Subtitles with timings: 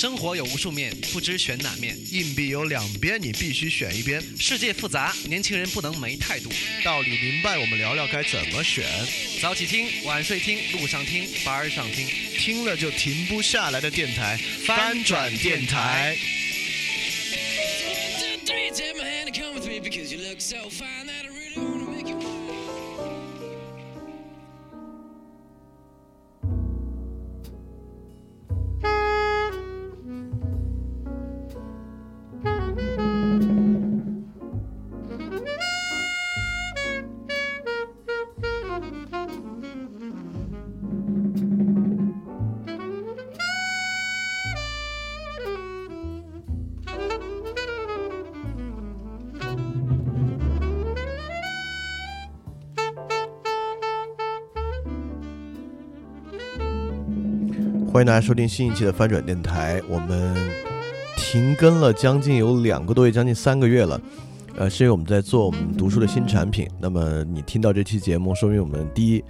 [0.00, 1.94] 生活有无数面，不知选哪面。
[2.10, 4.18] 硬币有两边，你必须选一边。
[4.38, 6.50] 世界复杂，年轻人不能没态度。
[6.82, 8.82] 道理明白，我们聊聊该怎么选。
[9.42, 16.16] 早起听，晚睡听，路上听，班上听，听了就停不下来的电台——翻转电台。
[58.00, 59.78] 欢迎大家收听新一期的翻转电台。
[59.86, 60.34] 我们
[61.18, 64.00] 停更了将近有两个多月，将近三个月了。
[64.56, 66.66] 呃，是因为我们在做我们读书的新产品。
[66.80, 69.22] 那么你听到这期节目，说明我们第一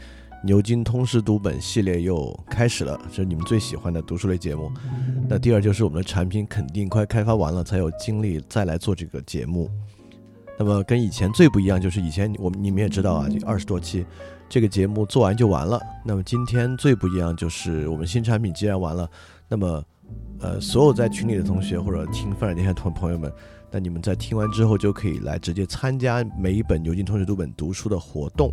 [0.45, 4.71] 牛津通识读本系列又开始了，这是你们最喜欢的读书类节目。
[5.29, 9.69] 那第二就是我们的产品肯定快开发完了，才有精力再来做这个节目。
[10.57, 14.07] 那么跟以前最不一样，就是以前我们你们也知道啊，这二十多期。
[14.51, 15.81] 这个节目做完就完了。
[16.05, 19.09] 那么今天最不一样就是我们新产品既然完了，
[19.49, 19.85] 那么，
[20.41, 23.33] 呃，所有在群里的同学或者听范尔电台同朋友们，
[23.71, 28.53] 那你们在听完之后就可以来直接参加每一本牛津通识读本读书的活动。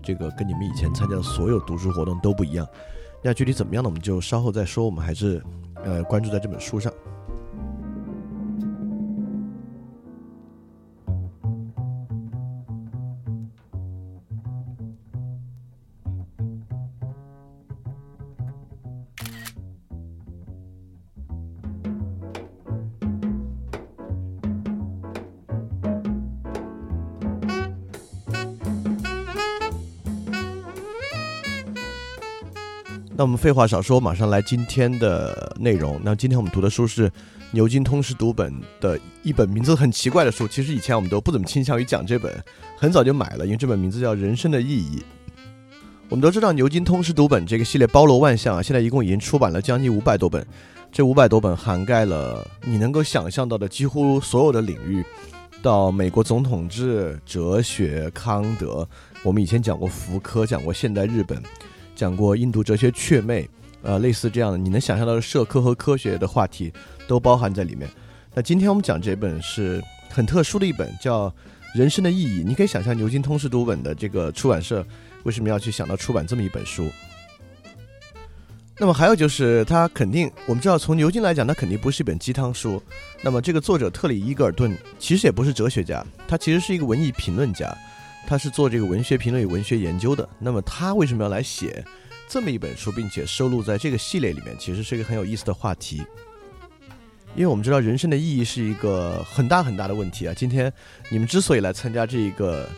[0.00, 2.64] 这个跟你们以前参加的所有读书活动都不一样。
[3.20, 3.88] 那具体怎么样呢？
[3.88, 4.84] 我们就稍后再说。
[4.84, 5.42] 我们还是，
[5.82, 6.92] 呃，关注在这本书上。
[33.24, 35.98] 我们废话少说，马上来今天的内容。
[36.04, 37.10] 那今天我们读的书是
[37.52, 38.52] 牛津通识读本
[38.82, 40.46] 的一本名字很奇怪的书。
[40.46, 42.30] 其实以前我们都不怎么倾向于讲这本，
[42.76, 44.98] 很早就买了，因为这本名字叫《人生的意义》。
[46.10, 50.46] 我们都知道牛津通识读本这个系列包罗万象啊，现在一共已经出版了将近五百多本，
[50.92, 55.02] 这五百多本涵盖了你能够想象到的几乎所有的领域，
[55.62, 58.86] 到美国总统制、哲学、康德。
[59.22, 61.42] 我们以前讲过福柯，讲过现代日本。
[61.94, 63.48] 讲过印度哲学雀妹，
[63.82, 66.72] 呃，类似这样的，你能想象到的社科和科学的话题
[67.06, 67.88] 都包含在里面。
[68.34, 71.28] 那今天我们讲这本是很特殊的一本，叫
[71.74, 72.42] 《人生的意义》。
[72.44, 74.84] 你可以想象牛津通识读本的这个出版社
[75.22, 76.90] 为什么要去想到出版这么一本书。
[78.76, 82.82] 那么还有就是，它肯定我们知道，从牛津来讲，它肯定不是一本鸡汤书。
[83.22, 87.72] 那么这个作者特里伊格尔顿其实也不是哲学家，他其实是一个文艺评论家。
[88.26, 91.84] 他是做这个文学评论与文学研究的，那么他为什么要来写
[92.28, 94.56] 这么一本书，并且收录在这个系列里面？
[94.58, 96.02] 其实是一个很有意思的话题，
[97.34, 100.34] 因为我们知道人生的意义是一个很大很大的问题啊。
[100.34, 100.72] 今天
[101.10, 102.68] 你们之所以来参加这一个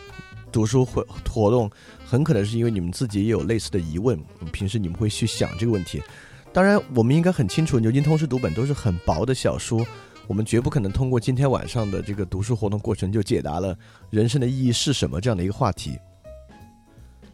[0.51, 1.71] 读书会活动，
[2.05, 4.19] 很可能是因为你们自己也有类似的疑问，
[4.53, 6.03] 平时你们会去想这个问题。
[6.53, 9.87] 当然，我们应该很清楚，牛津通识读本都是很薄的小书。
[10.27, 13.77] 我们绝不可能通过今天晚上的这个读书活动过程就解答了
[14.11, 15.99] 人生的意义是什么这样的一个话题。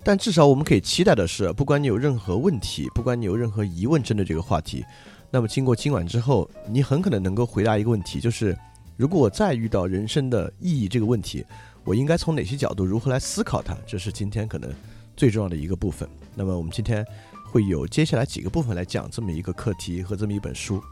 [0.05, 4.85] 但至少我们可以期待的是，不管你有任何问题，不管你有任何疑问针对这个话题，
[5.31, 8.57] 那么经过今晚之后，你很可能能够回答一个问题，就是
[8.97, 11.45] 如果我再遇到人生的意义这个问题，
[11.85, 13.77] 我应该从哪些角度如何来思考它？
[13.87, 14.71] 这是今天可能
[15.17, 16.09] 最重要的一个部分。
[16.35, 17.07] 那么我们今天
[17.51, 20.83] 会有接下来几个部分来讲这么一个课题和这么一本书。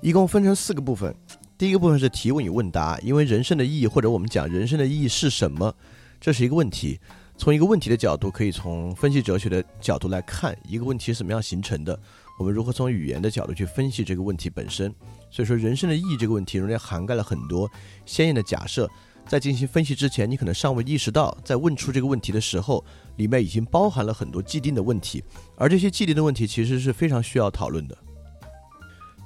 [0.00, 1.12] 一共分成四个部分，
[1.56, 5.74] 第一个部分是提问与问答，因为人生的意义或者我们讲人生的意义是什么，
[6.20, 6.98] 这是一个问题。
[7.36, 11.98] 从一个问题的角度，可以从分析哲学的角度来看一个问题是怎么样形成的，
[12.38, 14.92] 我们如何从语言的角度去分析这个问题本身。
[15.30, 17.68] 所以说，人生的意义这个问题中间涵盖了很多
[18.06, 18.88] 鲜艳的假设，
[19.26, 22.84] 在进行分析之前，你可能尚未意识到，在问出这个问题的时候，
[23.16, 25.22] 里面已经包含了很多既定的问题，
[25.56, 27.96] 而这些既定的问题其实是非常需要讨论的。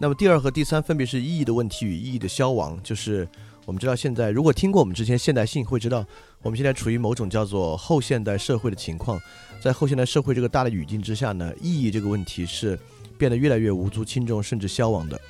[0.02, 2.76] 那么第二和第三分别是意义的问题与意义的消亡。
[2.82, 3.28] 就是
[3.64, 6.04] 我们知道，现在如果听过我们之前现代性，会知道
[6.40, 9.16] 我们现在处于某种叫做后现代社会的情况。
[9.60, 12.76] 在后现代社会这个大的语境之下呢，意义这个问题是
[13.16, 15.20] 变得越来越无足轻重，甚至消亡的。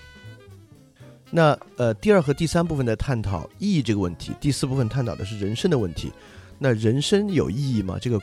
[1.30, 6.10] 那呃，第二和第三部分在探讨意义这个问题，第四部分探讨的是人生的问题。
[6.58, 7.98] 那人生有意义吗？
[8.00, 8.18] 这个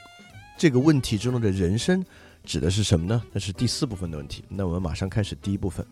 [0.57, 2.04] 这个问题中的人生
[2.44, 3.22] 指的是什么呢？
[3.31, 4.44] 那是第四部分的问题。
[4.50, 5.86] 那我们马上开始第一部分。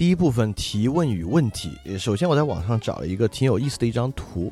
[0.00, 1.72] 第一部分提问与问题。
[1.98, 4.50] 首先，我在网上找了一个挺有意思的一张图。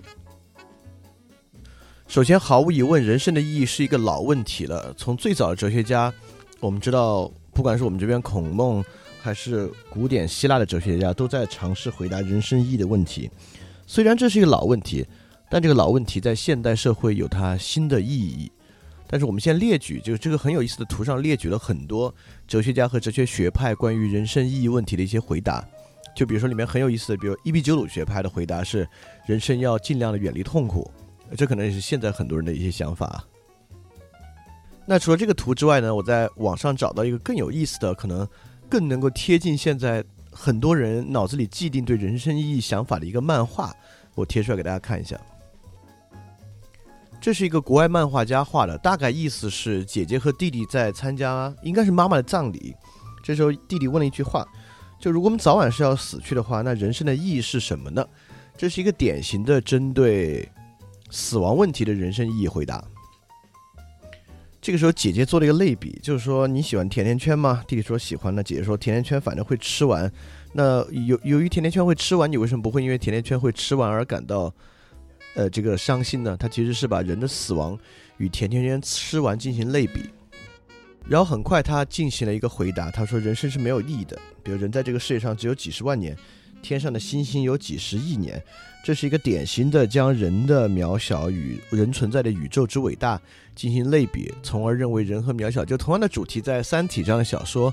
[2.07, 4.93] 首先，毫无疑问，人生的意义是一个老问题了。
[4.95, 6.13] 从最早的哲学家，
[6.61, 8.85] 我们知道，不管是我们这边孔孟，
[9.23, 13.31] 还是古典希腊的哲学家，都在尝试回答人生意义的问题。
[13.87, 15.07] 虽然这是一个老问题，
[15.49, 18.53] 但这个老问题在现代社会有它新的意义。
[19.09, 22.15] 但是我们先列举，就是这个很有意思的图上列举了很多
[22.47, 25.67] 哲学家和哲学学派关于人生意义问题的一些回答。
[26.15, 28.87] 就比如说里面很有意思的，比如伊壁鸠鲁学派的回答是：
[29.27, 30.91] 人生要尽量的远离痛苦。
[31.37, 33.25] 这可能也是现在很多人的一些想法。
[34.85, 38.27] 那除了这个图之外呢，我在网上找到一个更有意思的，可能
[38.69, 43.75] 更能够贴近现在很多人脑子里既定对人生意义想法的一个漫画，
[44.15, 45.21] 我贴出来给大家看一下。
[47.21, 52.75] 这是一个国外漫画家画的，大概意思是姐姐和弟弟在参加应该是妈妈的葬礼。
[53.23, 54.47] 这时候弟弟问了一句话
[55.01, 58.07] ：“就如果我们早晚是要死去的话，那人生的意义是什么呢？”
[58.57, 60.49] 这是一个典型的针对
[61.11, 62.83] 死亡问题的人生意义回答。
[64.61, 67.63] 这个时候姐姐做了一个类比，就是说你喜欢甜甜圈吗？
[67.67, 68.35] 弟弟说喜欢。
[68.35, 70.11] 那姐姐说甜甜圈反正会吃完。
[70.53, 74.53] 那由由于甜甜圈会吃完，你为什么不会因为甜甜圈会吃完而感到？
[75.39, 77.79] 呃，这个伤心呢，他其实是把人的死亡
[78.17, 80.11] 与甜甜圈吃完进行类比，
[81.07, 86.17] 然后很快他进行了一个回答，他说人生是没有意义的，比如人在这个世界上只有几十万年，
[86.61, 88.43] 天上的星星有几十亿年，
[88.85, 93.23] 这是一个典型的将人的渺小与人存在的宇宙之伟大
[93.55, 97.73] 进行类比，从而认为人和渺小就同样的主题在《三体》这样的小说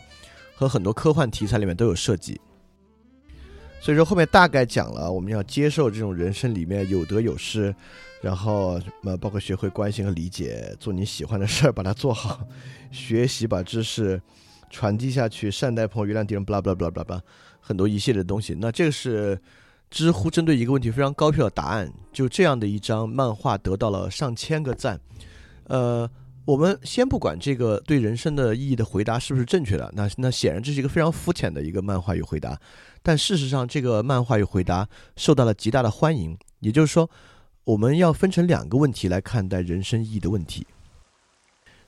[0.54, 2.40] 和很多科幻题材里面都有涉及。
[3.82, 7.74] 所以说后面大概讲了，我们要接受这种人生里面有得有失，
[8.22, 12.40] 然后呃包括学会关心和理解，做你喜欢的事儿，把它做好，
[12.92, 14.20] 学习把知识
[14.72, 17.22] 传递下去，善待朋友，原谅敌人，巴拉巴拉巴拉巴拉，
[17.60, 18.56] 很多一系列的东西。
[18.60, 19.40] 那这个是
[19.92, 25.00] 知乎针对一个问题非常高票的答案，就这样的一张漫画得到了上千个赞。
[25.66, 26.10] 呃，
[26.46, 32.60] 我们先不管这个对人生的意义的回答是不是正确的，那那显然这是一个非常肤浅的一个漫画与回答。
[33.02, 36.38] 但事实上，这个漫画与回答受到了极大的欢迎。
[36.60, 37.10] 也就是说，
[37.64, 40.68] 我们要分成两个问题来看待人生意义的问题。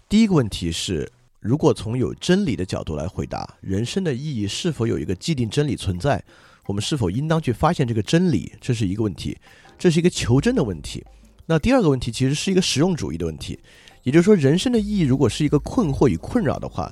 [0.09, 6.23] 第一个问题是，如果从有真理的角度来回答，人生的意义是否有一个既定真理存在？
[6.65, 8.53] 我们是否应当去发现这个真理？
[8.59, 9.37] 这是一个问题，
[9.77, 11.05] 这是一个求真的问题。
[11.45, 13.59] 那第二个问题其实是一个实用主义的问题。
[14.07, 16.89] 也就是说，人生的意义如果是一个困惑与困扰的话。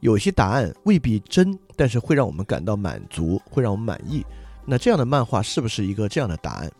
[0.00, 4.24] 有些答案未必真，但是会让我们感到满足，会让我们满意。
[4.66, 6.70] 那这样的漫画是不是一个这样的答案？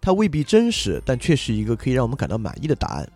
[0.00, 3.08] 它未必真实，但却是一个可以让我们感到满意的答案。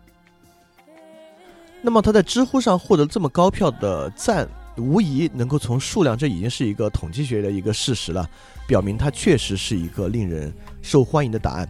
[1.81, 8.27] 那么他在知乎上获得这么高票的赞，无疑能够从数量，这已经是一个统计学的一个事实了，
[8.67, 11.69] 表明它确实是一个令人受欢迎的答案。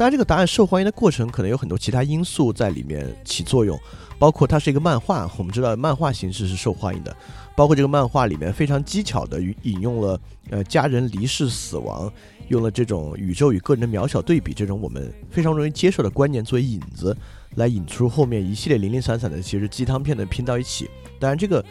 [0.00, 3.78] 当然，这个答案受欢迎的过程可能有很多其他因素在里面起作用。
[4.18, 7.14] 包括它是一个漫画，我们知道漫画形式是受欢迎的。
[7.54, 10.18] 包括这个漫画里面非常技巧的引用了
[10.48, 12.10] 呃家人离世死亡，
[12.48, 17.14] 用了这种宇宙与个人的渺小对比这种我们非常容易接受的观念作为引子，
[17.56, 20.88] 来引出后面一系列零零散散的其实鸡汤片的拼到一起。
[21.18, 21.62] 当然这个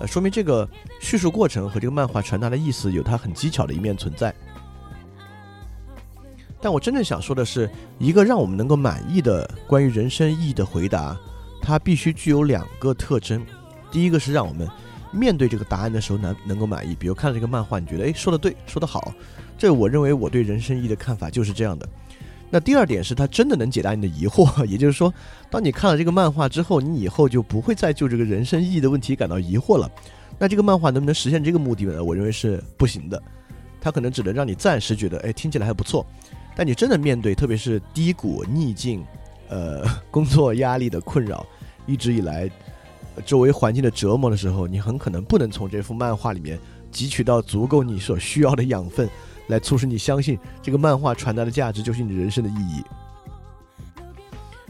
[0.00, 0.68] 呃说明这个
[1.00, 4.34] 叙述过程和这个漫画传达的意思有它很技巧的一面存在。
[6.60, 11.16] 但我真正想说的是，一个让我们能够满意的关于人生意义的回答。
[11.62, 13.44] 它必须具有两个特征，
[13.90, 14.68] 第一个是让我们
[15.10, 19.12] 面对这个答案的时候能能够满意，比如看了这个漫画，你觉得诶说的对，说的好，
[19.58, 21.88] 这我认为我对人生意义的看法就是这样的。
[22.50, 25.12] 那第二点是它真的能解答你的疑惑， 也就是说，
[25.50, 29.90] 当你看了这个漫画之后，你以后就不会再就这个人生意义的问题感到疑惑了。
[30.38, 32.04] 那这个漫画能不能实现这个目的呢？
[32.04, 33.20] 我认为是不行的，
[33.80, 36.06] 它可能只能让你暂时觉得诶听起来还不错，
[36.56, 39.04] 但你真的面对特别是低谷逆境，
[39.48, 41.46] 呃 工作压力的困扰。
[41.86, 42.50] 一直以来，
[43.24, 46.58] 周围环境的折磨的时候，你很可能不能从这幅漫画里面
[46.90, 49.08] 汲取到足够你所需要的养分，
[49.48, 52.82] 来促使你相信这个漫画传达的价值就是你人生的意义。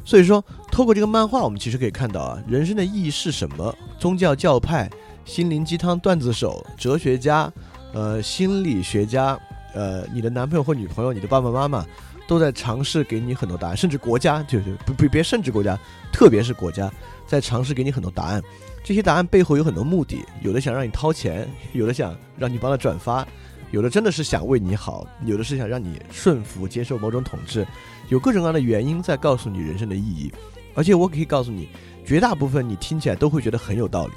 [0.05, 3.75] 所以说，透过这个漫画，我们其实可以看到啊，人生的意义是什么？
[3.99, 4.91] 宗教教派、
[5.25, 7.51] 心灵鸡汤段子手、哲学家、
[7.93, 9.37] 呃心理学家、
[9.77, 11.87] 呃你的男朋友或女朋友、你的爸爸妈妈。
[12.29, 15.79] 都在尝试给你很多答案，甚至国家就就不不别甚至国家，
[16.13, 16.93] 特别是国家
[17.25, 18.43] 在尝试给你很多答案。
[18.83, 23.25] 这些答案背后有很多目的，有的想让你掏钱，有的想让你帮他转发，
[23.71, 27.65] 有的真的是想为你好，有的是想让你顺服接受某种统治，
[28.09, 30.33] 有各种各样的原因在告诉你人生的意义。
[30.75, 31.69] 而且我可以告诉你，
[32.05, 34.13] 绝大部分你听起来都会觉得很有道理。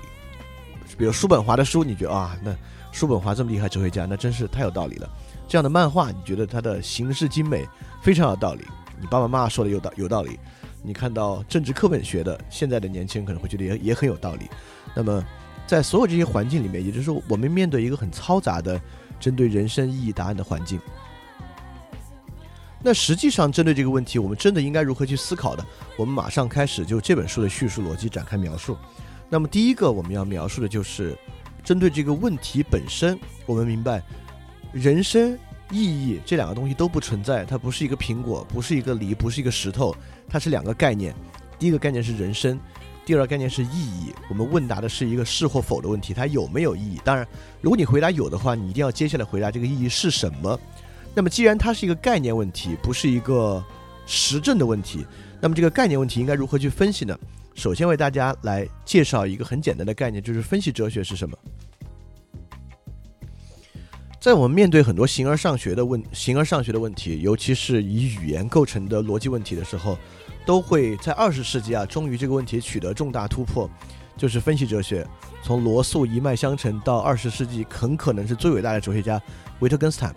[0.97, 2.55] 比如叔本华的书，你觉得啊，那
[2.91, 5.07] 叔本华这么厉害哲学家，那真是太有道理了。
[5.49, 7.67] 这样的漫画，你觉得它的形式精美，
[8.03, 8.63] 非常有道理。
[9.01, 10.39] 你爸爸妈妈说的有道有道理。
[10.83, 14.47] 你看到政治课本学的，现在的年轻人可能会觉得也也很有道理。
[14.93, 15.25] 那么，
[15.65, 18.79] 在所有这些环境里面，也就是说，我们面对一个很嘈杂的
[19.19, 20.79] 针对人生意义答案的环境。
[22.81, 25.65] 那实际上，针对这个问题，我们真的应该如何去思考的？
[25.97, 28.77] 我们马上开始就这本书的叙述逻辑展开描述。
[29.29, 31.17] 那么，第一个我们要描述的就是
[31.63, 34.01] 针对这个问题本身，我们明白
[34.71, 35.38] 人生
[35.71, 39.95] 意义这两个东西都不存在，它不是一个苹果，不是一个梨，不是一个石头，
[40.27, 41.13] 它是两个概念。
[41.57, 42.59] 第一个概念是人生，
[43.05, 44.13] 第二个概念是意义。
[44.29, 47.01] 我们问答的是一个是或否的问题，它有没有意义？
[47.03, 47.27] 当然，
[47.61, 50.59] 如果你回答有的话，你一定要接下来回答这个意义是什么。
[51.13, 53.63] 那么，既然它是一个概念问题，不是一个
[54.05, 55.05] 实证的问题，
[55.41, 57.17] 那么这个概念问题应该如何去分析呢？
[57.55, 61.38] 首先为大家来介绍一个很简单的概念，就是分析哲学是什么。
[64.19, 69.97] 在我们面对很多形而上学的问形而上学的问题，尤其是以语言构成的逻辑问题的时候，
[70.45, 73.69] 都会在二十世纪啊，终于这个问题取得重大突破，
[74.17, 75.07] 就是分析哲学
[75.41, 79.21] 从罗素一脉相承到二十世纪很可能是最伟大的哲学家
[79.59, 80.13] 维特根斯坦。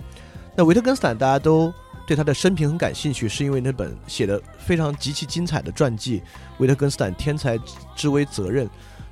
[0.56, 1.72] 那维特根斯坦大家都
[2.04, 6.18] 对他的生平很感兴趣，是因为那本写的非常极其精彩的传记
[6.58, 7.56] 《维特根斯坦天才
[7.94, 8.66] 之为责任》。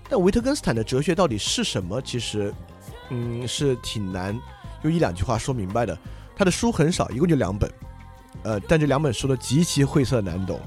[0.08, 2.02] 但维特根斯坦的哲学到底是什么？
[2.02, 2.52] 其实，
[3.10, 4.36] 嗯，是挺难
[4.82, 5.96] 用一两句话说明白的。
[6.36, 7.70] 他的书很少，一共就两本，
[8.42, 10.58] 呃，但这两本书都极其晦涩难懂，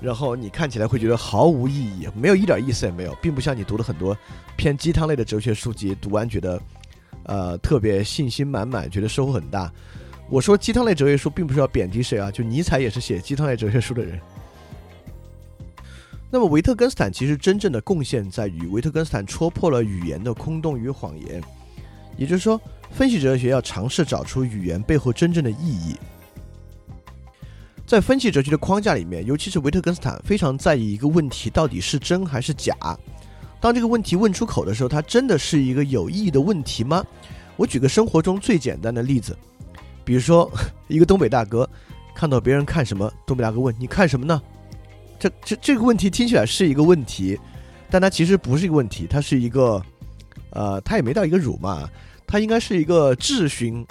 [0.00, 4.16] 然后你看起来会觉得毫无意义，没有一点意思也没有，并不像你读了很多
[4.56, 6.60] 偏鸡汤类的哲学书籍，读完觉得，
[7.24, 9.72] 呃，特别信心满满，觉得收获很大。
[10.28, 14.20] 我说鸡汤类哲学书，并不是要贬低谁啊，就尼采也是写鸡汤类哲学书的人。
[16.28, 21.42] 那么维特根斯坦其实真正的贡献在于，维特根斯坦戳破了语言的空洞与谎言，
[22.16, 22.60] 也就是说，
[22.90, 25.96] 分析哲学要尝试找出语言背后真正的意义。
[27.86, 32.74] 在分析哲学的框架里面，尤其是维特根斯坦非常在意一个问题到底是真还是假。
[33.60, 37.04] 当这个问题问出口的时候，它真的是一个有意义的问题吗？
[37.56, 39.36] 我举个生活中最简单的例子。
[40.04, 40.50] 比如说，
[40.88, 41.68] 一个东北大哥
[42.14, 44.40] 看到别人看什么，东北大哥问：“你看什么呢？”
[45.18, 47.38] 这这这个问题听起来是一个问题，
[47.90, 49.82] 但它其实不是一个问题，它是一个，
[50.50, 51.86] 呃，它也没到一个辱骂，
[52.30, 53.84] 他应该是一个质询，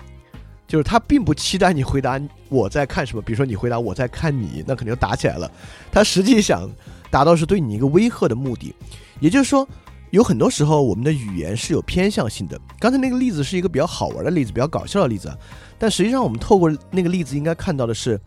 [0.67, 3.22] 就是他并不期待你回答我在看什么。
[3.22, 5.51] 比如说你回答我在看你，那肯定就打起来了。
[5.91, 6.69] 他实际想
[7.12, 8.74] 达到是对你一个威吓的目的，
[9.19, 9.67] 也就是说。
[10.12, 12.60] 有很多时候，我们的语言是有偏向性的。
[12.79, 15.31] 刚才那个例子是一个比较好玩的例子，比较搞笑的例子。
[15.77, 18.19] 但实际上，我们透过那个例子，应该看到的是，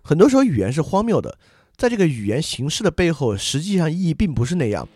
[0.00, 1.36] 很多时候语言是荒谬的。
[1.76, 4.88] 在这个语言形式的背后，实际上意义并不是那样。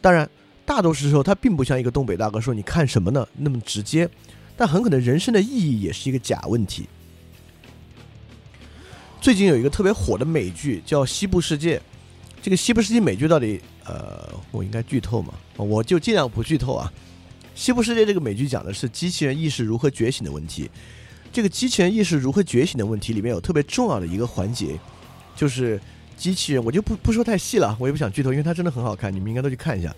[0.00, 0.30] 当然，
[0.68, 4.06] 大多数时候，它并不像一个东北大哥说“你看什么呢”那么直接。
[4.54, 6.86] 但很可能，人生的意义也是一个假问题。
[9.18, 11.78] 最近有一个特别火的美剧叫《西部世界》，
[12.42, 13.58] 这个《西部世界》美剧到底？
[13.84, 15.32] 呃，我应该剧透吗？
[15.56, 16.92] 我就尽量不剧透啊。
[17.54, 20.70] 《西部世界》这个美剧讲的是机器人意识如何觉醒的问题。
[21.32, 24.78] 这个机器人意识如何觉醒的问题里面有特别重要的一个环节，
[25.34, 25.80] 就是
[26.14, 29.94] 机器人，我就不不说太细了，我也不想剧透，因为它真的很好看，你们应该都去看一下。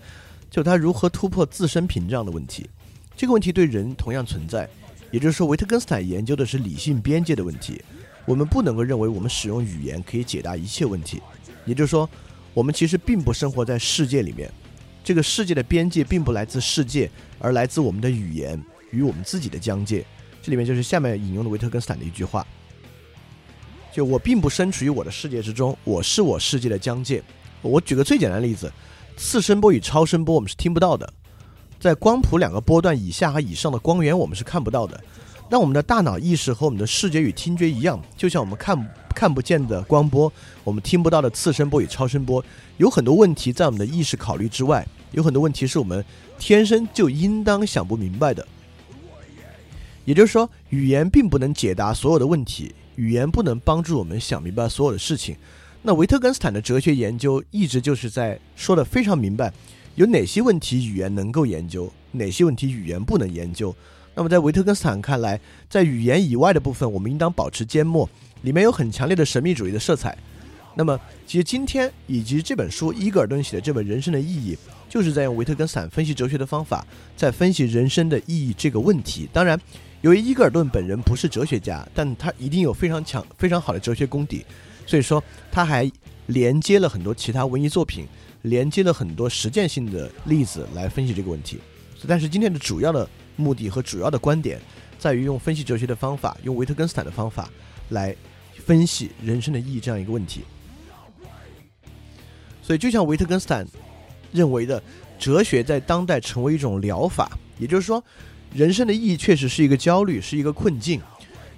[0.51, 2.69] 就它如何突破自身屏障的问题。
[3.17, 4.69] 这个问题对人同样存在，
[5.09, 7.81] 也就是说，维特根斯坦研究的是理性边界的问题。
[8.25, 11.19] 我们不能够认为我们使用语言可以解答一切问题，
[11.65, 12.07] 也就是说。
[12.53, 14.51] 我们其实并不生活在世界里面，
[15.05, 20.05] 这个世界的边界并不来自世界，而来自我们的语言与我们自己的疆界。
[20.41, 22.45] 这里面就是下面引用的维特根斯坦的一句话：
[23.93, 27.23] 就我并不身处于我的世界之中，我是我世界的疆界。
[27.61, 28.69] 我举个最简单的例子，
[29.21, 31.13] 次声波与超声波我们是听不到的，
[31.79, 34.99] 在光谱两个波段以下和以上的光源我们是看不到的。
[35.47, 40.31] 那我们的大脑意识和我们的视觉与听觉一样，就像我们看看不见的光波，
[40.63, 42.43] 我们听不到的次声波与超声波，
[42.77, 46.03] 有很多问题在我们的意识考虑之外，有很多问题是我们
[46.39, 48.45] 天生就应当想不明白的。
[50.03, 55.37] 也就是说，语言并不能解答所有的问题，语言不能帮助我们想明白所有的事情。
[55.83, 59.51] 那维特根斯坦的哲学研究一直就是在说的非常明白，
[59.95, 63.75] 有哪些问题语言能够研究，哪些问题语言不能研究。
[64.13, 68.07] 那么，在维特根斯坦看来，在语言以外的部分，我们应当保持缄默，
[68.43, 70.15] 里面有很强烈的神秘主义的色彩。
[70.75, 74.55] 那么，其实今天以及这本书伊格尔顿写的这本《人生的意义》，
[74.87, 76.85] 就是在用维特根斯坦分析哲学的方法，
[77.17, 79.27] 在分析人生的意义这个问题。
[79.33, 79.59] 当然，
[80.01, 84.45] 由于伊格尔顿本人不是哲学家，但他一定有非常强、非常好的哲学功底，
[84.91, 85.89] 所以说他还
[86.25, 88.05] 连接了很多其他文艺作品，
[88.41, 91.61] 连接了很多实践性的例子来分析这个问题。
[92.05, 93.07] 但是今天的主要的。
[93.37, 94.59] 目的和主要的观点，
[94.99, 97.49] 在于用分析哲学的方法，用维特根斯坦的方法
[97.89, 98.15] 来
[98.65, 100.41] 分析人生的意义这样一个问题。
[102.61, 103.65] 所以，就像维特根斯坦
[104.31, 104.83] 认为的，
[105.17, 108.03] 哲学在当代成为一种疗法，也就是说，
[108.53, 111.01] 人生的意义确实是一个焦虑，是一个困境。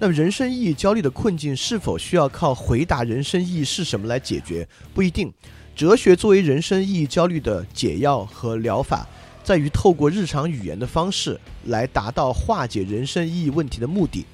[0.04, 4.68] 那么，人生意义焦虑的困境是否需要靠回答人生意义是什么来解决？
[4.92, 5.32] 不一定。
[5.74, 9.08] 哲学作为人生意义焦虑的解药和疗法，
[9.42, 14.26] 在于透过日常语言的方式来达到化解人生意义问题的目的。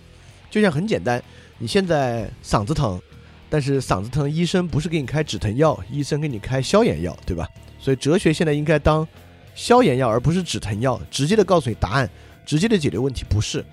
[0.50, 1.22] 就像很简单，
[1.58, 3.00] 你现在嗓子疼，
[3.48, 7.46] 但是嗓子疼，医生不是给你开止疼药，医生给你开消炎药，对吧？
[7.78, 9.06] 所以哲学现在应该当
[9.54, 12.10] 消炎药，而不是止疼药，直接的告诉你答案，
[12.44, 13.24] 直接的解决问题。
[13.30, 13.64] 不是，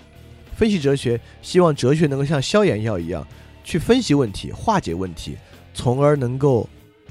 [0.57, 3.25] 分析哲学希望哲学能够像消炎药一样，
[3.63, 5.37] 去分析问题，化解问题，
[5.73, 6.67] 从而能够。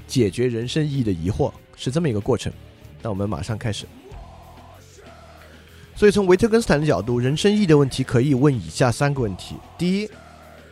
[0.07, 2.49] 解决人生意义的疑惑是这么一个过程，
[3.01, 3.85] 那我们马上开始。
[5.97, 10.09] 所以从维特根斯坦的角度，人生意义的问题可以问以下三个问题：第一，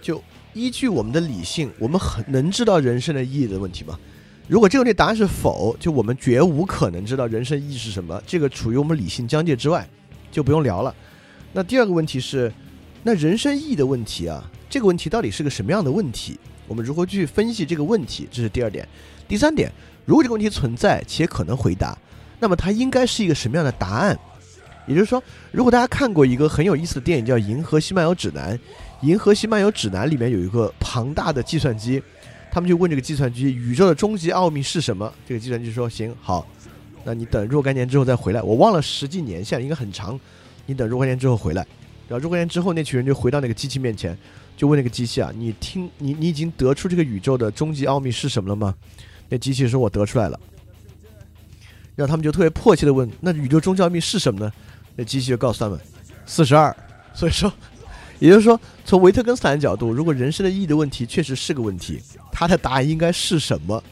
[0.02, 4.00] 就依据我们的理性，我们很能知道人生的意义的问题吗？
[4.48, 9.86] 如果这个问题答案是否，就我们绝无可能知道人生意义是什么，这个处于我们理性疆界之外，
[10.32, 10.96] 就不用聊了。
[11.52, 12.50] 那第二个问题是，
[13.08, 16.40] 那人生意义的问题啊，这个问题到底是个什么样的问题？
[16.68, 18.28] 我们如何去分析这个问题？
[18.32, 18.88] 这是第二点。
[19.28, 19.72] 第三点，
[20.06, 21.96] 如果这个问题存在且可能回答，
[22.40, 24.18] 那么它应该是一个什么样的答案？
[24.88, 25.22] 也就是说，
[25.52, 28.58] 如果大家看过一个很有意思的电影叫《银河系漫游指南》，
[29.04, 32.02] 《银河系漫游指南》里面有一个庞大的计算机，
[32.52, 36.48] 他们就问这个计算机：“宇宙的终极奥秘是什么？”这个计算机说：“行，好，
[37.04, 38.42] 那你等若干年之后再回来。
[38.42, 40.20] 我忘了实际年限，应该很长。
[40.66, 41.64] 你等若干年之后回来。
[42.08, 44.18] 然后若干年之后，那群人就回到那个机器面前，
[44.56, 48.74] 就问那个机器啊：你听，你你已经得出这个宇宙的终极奥秘是什么了吗？”
[49.28, 50.40] 那机器说：“我得出来了。”
[51.96, 54.52] 然后他们就特别迫切的问：“那宇宙终极奥秘是什么呢？”
[54.96, 55.80] 那机器就告诉他们
[56.28, 56.76] ：“四十二。”
[57.14, 57.52] 所以说，
[58.20, 62.00] 也就是说，从维特根斯坦的角度，如果人生的意义的问题确实是个问题，
[62.32, 63.84] 他的答案应该是什么？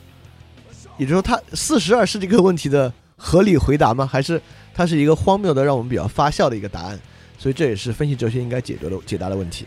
[0.98, 4.06] 也就是说，他四十二是这个问题的合理回答吗？
[4.06, 4.40] 还是
[4.74, 7.00] 它是一个荒谬的、让我们比较发笑的一个答案？
[7.44, 9.66] 所以这也是分析哲学应该解决的解答的问题。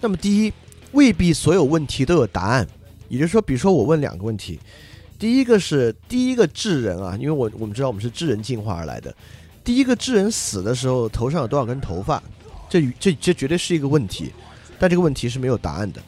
[0.00, 0.52] 那么，第一，
[0.92, 2.66] 未必所有问题都有答案。
[3.10, 4.58] 也就是说，比如说我问两个问题，
[5.18, 9.14] 第一个是第一个智人啊，因为我我们知道我们是智人进化而来的，
[9.62, 12.22] 第一个智人死的时候头上有多少根头发？
[12.70, 14.32] 这这这绝对是一个问题，
[14.78, 16.00] 但这个问题是没有答案的。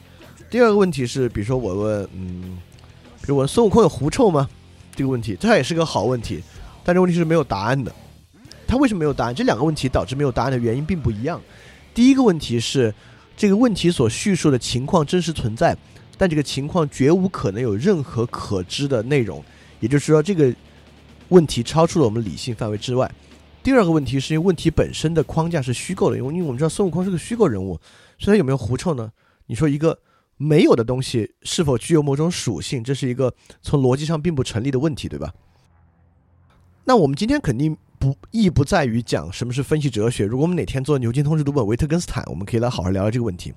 [0.49, 2.57] 第二个问题是，比如说我问，嗯，
[3.21, 4.49] 比如问孙悟空有狐臭吗？
[4.95, 6.41] 这个问题，这也是个好问题，
[6.83, 7.93] 但这问题是没有答案的。
[8.71, 9.35] 他为什么没有答案？
[9.35, 11.41] 这两个问题导致没有答案的原因并不一样。
[11.93, 12.95] 第一个问题是
[13.35, 15.77] 这个问题所叙述的情况真实存在。
[16.17, 19.43] 但这个情况绝无可能有任何可知的内容，
[19.81, 20.55] 也就是说，这个
[21.27, 23.11] 问题超出了我们理性范围之外。
[23.61, 27.77] 第二个问题是因为问题本身的框架是虚构的，因为因为我们知道孙悟空是个虚构人物，
[28.17, 29.11] 所以他有没有狐臭呢？
[29.47, 29.99] 你说一个
[30.37, 35.33] 没有的东西是否具有某种属性，这是一个从逻辑上并不成立的问题，对吧？
[36.85, 40.25] 那我们今天肯定 不意不在于讲什么是分析哲学。
[40.25, 43.53] 如果我们哪天做牛津通识读本维特根斯坦，我们可以来好好聊聊这个问题。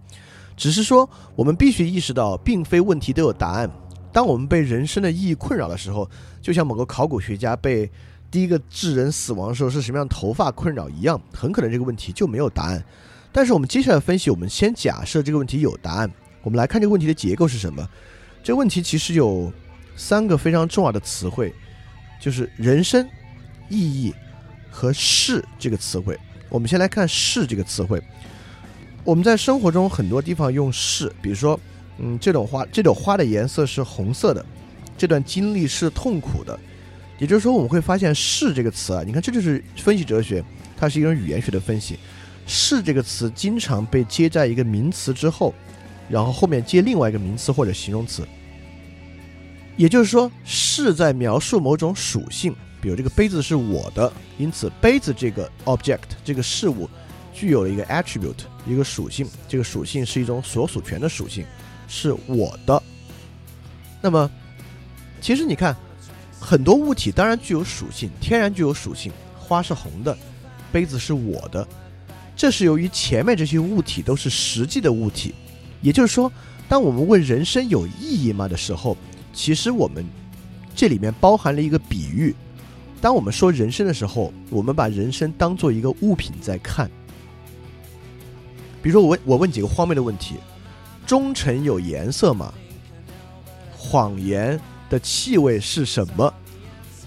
[0.54, 3.70] 只是说，我们必须意识到，并非问题都有答案。
[4.12, 6.06] 当我们被人生的意义困扰的时候，
[6.42, 7.90] 就像某个考古学家被
[8.30, 12.84] 第一个智人死亡的时候是什么样头发困扰一样，很可能这个问题就没有答案。
[13.32, 16.10] 但是我们接下来分析，我们先假设这个问题有答案。
[16.42, 17.88] 我们来看这个问题的结构是什么？
[18.42, 19.50] 这个问题其实有
[19.96, 21.50] 三个非常重要的词汇，
[22.20, 23.08] 就是人生、
[23.70, 24.14] 意义
[24.74, 26.18] 和是这个词汇。
[26.48, 28.02] 我们先来看是这个词汇。
[29.04, 31.58] 我们在生活中很多地方用是，比如说，
[31.98, 34.44] 嗯，这种花，这朵花的颜色是红色的，
[34.98, 36.58] 这段经历是痛苦的，
[37.18, 40.42] 也就是说，我们会发现“是”这个词啊，你看，这就是分析哲学，
[40.76, 41.98] 它是一种语言学的分析
[42.46, 45.54] ，“是”这个词经常被接在一个名词之后，
[46.08, 48.26] 然后后面接另外一个名词或者形容词，
[49.76, 52.54] 也就是说，“是”在描述某种属性，
[52.84, 56.86] 比如这个杯子是我的，因此杯子这个 object 这个事物。
[57.32, 61.46] 具有了一个 attribute，一个属性，这个属性是一种所属权的属性，
[61.88, 62.80] 是我的。
[64.02, 64.30] 那么，
[65.20, 65.74] 其实你看，
[66.38, 69.10] 很多物体当然具有属性，天然具有属性。
[69.38, 70.16] 花是红的，
[70.70, 71.66] 杯子是我的，
[72.36, 75.34] 这是由于前面这些物体都是实际的物体。
[75.80, 76.30] 也就是说，
[76.68, 78.94] 当我们问人生有意义吗的时候，
[79.32, 80.06] 其实我们
[80.76, 82.32] 这里面包含了一个比喻。
[83.00, 86.90] 当我们说人生的时候，我们把人生当做一个物品在看。
[88.82, 90.36] 比如说，我问我问几个荒谬的问题：
[91.06, 92.52] 忠诚有颜色吗？
[93.76, 96.32] 谎言的气味是什么？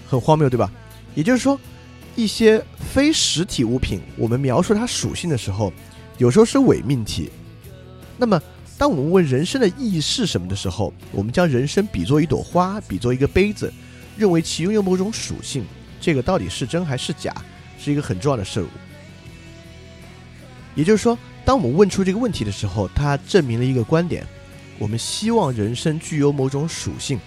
[0.08, 0.70] 很荒谬，对吧？
[1.14, 1.58] 也就是说，
[2.14, 5.72] 一些非实体物品，我们描述它属性的时候，
[6.16, 7.30] 有时候是伪命题。
[8.16, 8.40] 那么，
[8.76, 13.72] 当我们问人生的意义是什么的时候，我们将人生比作一朵花，比作一个杯子，
[14.16, 15.64] 认为其拥有某种属性。
[16.00, 17.34] 这个到底是真还是假，
[17.78, 18.68] 是一个很重要的事物。
[20.74, 24.24] 也就是说，当我们问出这个问题的时候，它证明了一个观点：
[24.78, 27.18] 我们希望人生具有某种属性。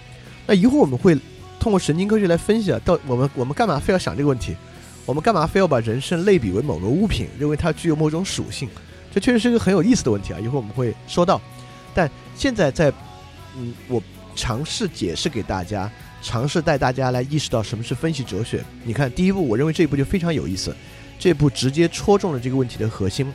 [0.46, 1.14] 那一会儿我们会
[1.60, 4.56] 通过神经科学来分析啊，到我们我们干嘛非要想这个问题？
[5.04, 8.68] 我们干嘛非要把人生类比为某个物品，认为它具有某种属性？
[9.12, 10.40] 这确实是一个很有意思的问题啊！
[10.40, 11.40] 一会儿我们会说到。
[11.92, 12.90] 但现在在，
[13.56, 14.02] 嗯，我
[14.34, 15.90] 尝试解释给大家，
[16.22, 18.64] 尝试带大家来意识到什么是分析哲学。
[18.84, 20.74] 你看，第一步，我认为这一步就非常有意思。
[21.18, 23.26] 这一步直接戳中了这个问题的核心。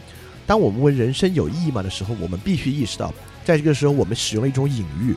[0.46, 5.14] 当我们问人生有意义吗的时候，我们必须意识到，在这个时候我们使用了一种隐喻，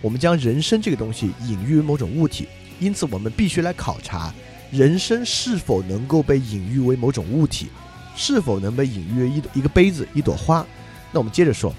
[0.00, 2.46] 我们将人生这个东西隐喻为某种物体，
[2.78, 4.32] 因此我们必须来考察
[4.70, 7.66] 人生是否能够被隐喻为某种物体，
[8.14, 10.64] 是否能被隐喻为一一个杯子、一朵花。
[11.10, 11.74] 那我们接着说，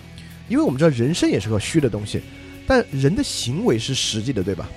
[0.49, 2.21] 因为我们知道人生也是个虚的东西，
[2.67, 4.69] 但人的行为是实际的，对吧？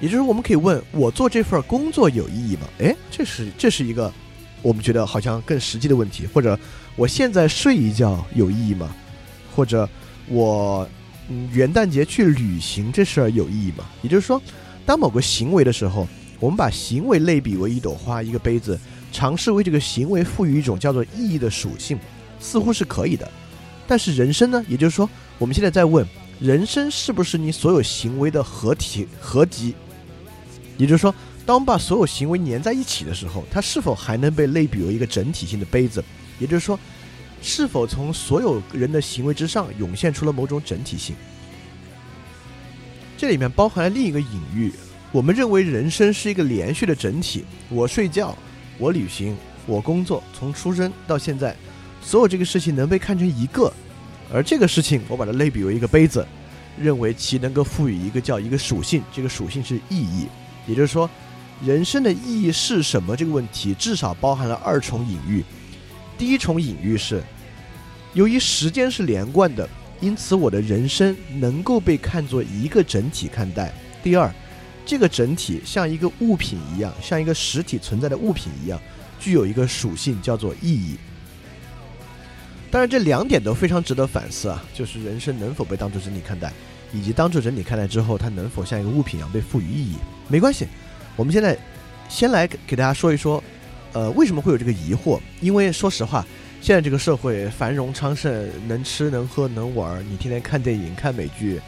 [0.00, 2.62] 也就是我们可以问我做这份工作有意义吗？
[2.78, 4.12] 诶，这是这是一个
[4.62, 6.26] 我们觉得好像更实际的问题。
[6.32, 6.58] 或者
[6.96, 8.90] 我现在睡一觉有意义吗？
[9.54, 9.88] 或者
[10.28, 10.88] 我
[11.28, 13.84] 嗯元旦节去旅行这事儿有意义吗？
[14.02, 14.40] 也就是说，
[14.86, 16.08] 当某个行为的时候，
[16.38, 18.78] 我们把行为类比为一朵花、一个杯子，
[19.12, 21.98] 尝试为这个行为赋予一种叫做意义的属性，
[22.40, 23.30] 似乎是可以的。
[23.86, 24.64] 但是人生呢？
[24.66, 26.06] 也就是说，我们现在在问
[26.38, 29.74] 人生是不是你所有行为的合体合集？
[30.80, 31.14] 也就是说，
[31.44, 36.02] 当把所有行为粘在一起的时候，它是否还能被类比为一个整体性的杯子？
[36.38, 36.80] 也就是说，
[37.42, 41.14] 是否从所有人的行为之上涌现出了某种整体性？
[43.18, 44.72] 这里面包含了另一个隐喻：
[45.12, 47.44] 我们认为人生是一个连续的整体。
[47.68, 48.34] 我睡觉，
[48.78, 51.54] 我旅行，我工作，从出生到现在，
[52.00, 53.70] 所有这个事情能被看成一个，
[54.32, 56.26] 而这个事情我把它类比为一个杯子，
[56.80, 60.26] 认为其能够赋予一个叫一个属性，这个属性是意义。
[60.70, 61.10] 也就是说，
[61.66, 63.16] 人生的意义是什么？
[63.16, 65.44] 这个问题至少包含了二重隐喻。
[66.16, 67.20] 第一重隐喻是，
[68.14, 69.68] 由于时间是连贯的，
[70.00, 73.72] 因此我的人生能够被看作一个整体看待。
[74.00, 74.32] 第二，
[74.86, 78.80] 这个整体像一个物品一样，像一个实体存在的物品一样，
[79.18, 80.96] 具有一个属性叫做意义。
[82.70, 86.52] 当然，这两点都非常值得反思啊，就是人生能否被当作整体看待。
[86.92, 89.96] 以及当做整体看待之后，它能否像一个物品一样被赋予意义？
[90.28, 90.66] 没关系，
[91.16, 91.56] 我们现在
[92.08, 93.42] 先来给大家说一说，
[93.92, 95.20] 呃，为什么会有这个疑惑？
[95.40, 96.26] 因为说实话，
[96.60, 101.60] 现在这个社会繁荣昌盛，能吃能喝能玩儿，你天天看电影、看美剧，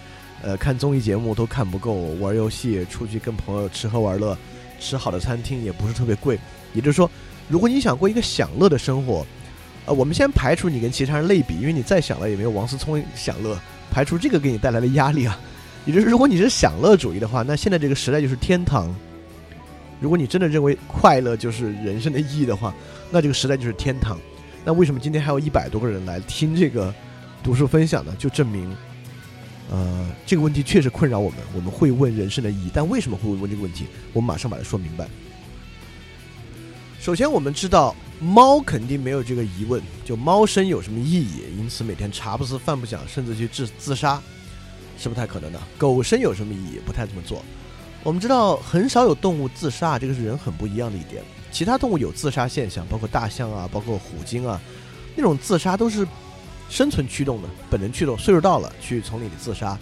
[0.43, 4.37] 呃，看综艺节目都看不够，玩游戏，出去跟朋友吃喝玩乐，
[4.81, 6.39] 吃好的餐厅也不是特别贵。
[6.75, 7.11] 也就是说，
[7.49, 9.27] 如果你想过一个享乐的生活，
[9.87, 13.59] 呃，我们先排除你跟其他人类比，因为你再享乐也没有王思聪享乐。
[13.93, 15.39] 排除这个给你带来的压力啊，
[15.85, 18.93] 也就是如果你是享乐主义的话，那现在这个时代就是天堂。
[20.01, 22.75] 如果你真的认为快乐就是人生的意义的话，
[23.11, 24.19] 那这个时代就是天堂。
[24.65, 26.93] 那为什么今天还有一百多个人来听这个
[27.43, 28.13] 读书分享呢？
[28.19, 28.75] 就证明，
[29.71, 31.39] 呃，这个问题确实困扰我们。
[31.55, 33.87] 我们会问人生的意义，但为什么会问这个问题？
[34.13, 35.07] 我们马上把它说明白。
[36.99, 37.95] 首先，我们知道。
[38.23, 41.43] 猫肯定没有这个疑问，就猫生有什么意义？
[41.59, 44.23] 因此每天茶不思饭不想，甚至去自自杀，
[44.97, 45.61] 是不太可能的。
[45.77, 46.81] 狗生有什么意义？
[46.87, 47.43] 不太这么做。
[48.05, 51.23] 我们知道很少有动物自杀，这个是人很不一样的一点。
[51.51, 54.61] 其他动物有自杀现象，包括大象啊，包括虎鲸啊，
[55.17, 56.07] 那种自杀都是
[56.71, 58.17] 生存驱动的，本能驱动。
[58.17, 59.77] 岁数到了去丛林里自杀，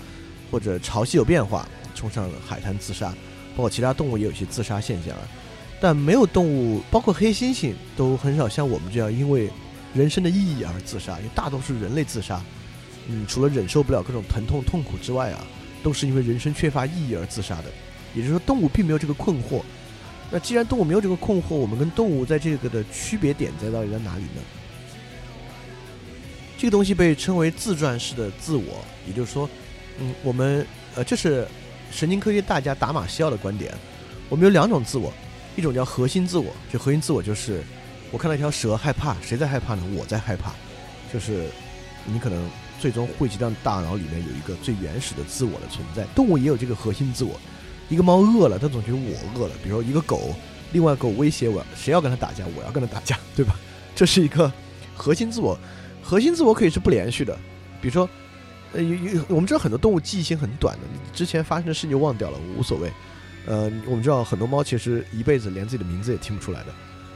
[0.50, 3.10] 或者潮汐有变化冲上海滩自杀，
[3.54, 5.22] 包括其他动物也有一些自杀现象啊。
[5.80, 9.48] 但没有动物，包括黑猩猩，都很少像我们这样因为
[9.94, 11.16] 人生的意义而自杀。
[11.18, 12.42] 因为大多数人类自杀，
[13.08, 15.44] 嗯，除了忍受不了各种疼痛痛苦之外啊，
[15.82, 17.64] 都是因为人生缺乏意义而自杀的。
[18.14, 19.62] 也就是说，动物并没有这个困惑。
[20.30, 24.42] 那既然动物没有这个困惑，我们跟动物在这个的区别点在到底在哪里呢？
[26.58, 29.48] 这个东西被称为自传式的自我，也就是说，
[29.98, 31.48] 嗯，我们呃，这是
[31.90, 33.72] 神经科学大家达马西奥的观点。
[34.28, 35.12] 我们有两种自我。
[35.60, 37.62] 一种叫核心自我，就核心自我就是
[38.10, 39.82] 我看到一条蛇害怕，谁在害怕呢？
[39.94, 40.52] 我在害怕，
[41.12, 41.50] 就是
[42.06, 42.48] 你可能
[42.80, 46.04] 最终汇集到大脑里面有一个最原始的自我的存在。
[46.14, 47.38] 动物也有这个核心自我，
[47.90, 49.54] 一个猫饿了，它总觉得我饿了。
[49.62, 50.34] 比如说一个狗，
[50.72, 53.54] 另外狗威胁我，谁要跟它打架，我要跟它打架， 对吧？
[53.94, 54.50] 这是一个
[54.96, 55.58] 核心自我。
[56.02, 57.36] 核心自我可以是不连续的，
[57.82, 58.08] 比如说，
[58.72, 62.90] 呃，有有我们知道很多动物记忆性很短的，之前发生的事情就忘掉了，无所谓。
[63.50, 66.66] 呃，我们知道很多猫其实一辈子连自己的名字也听不出来的，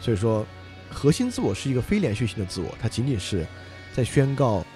[0.01, 0.44] 所以说
[0.90, 3.47] 核心自我是一个非连续性的自我，它仅仅是
[3.92, 4.66] 在宣告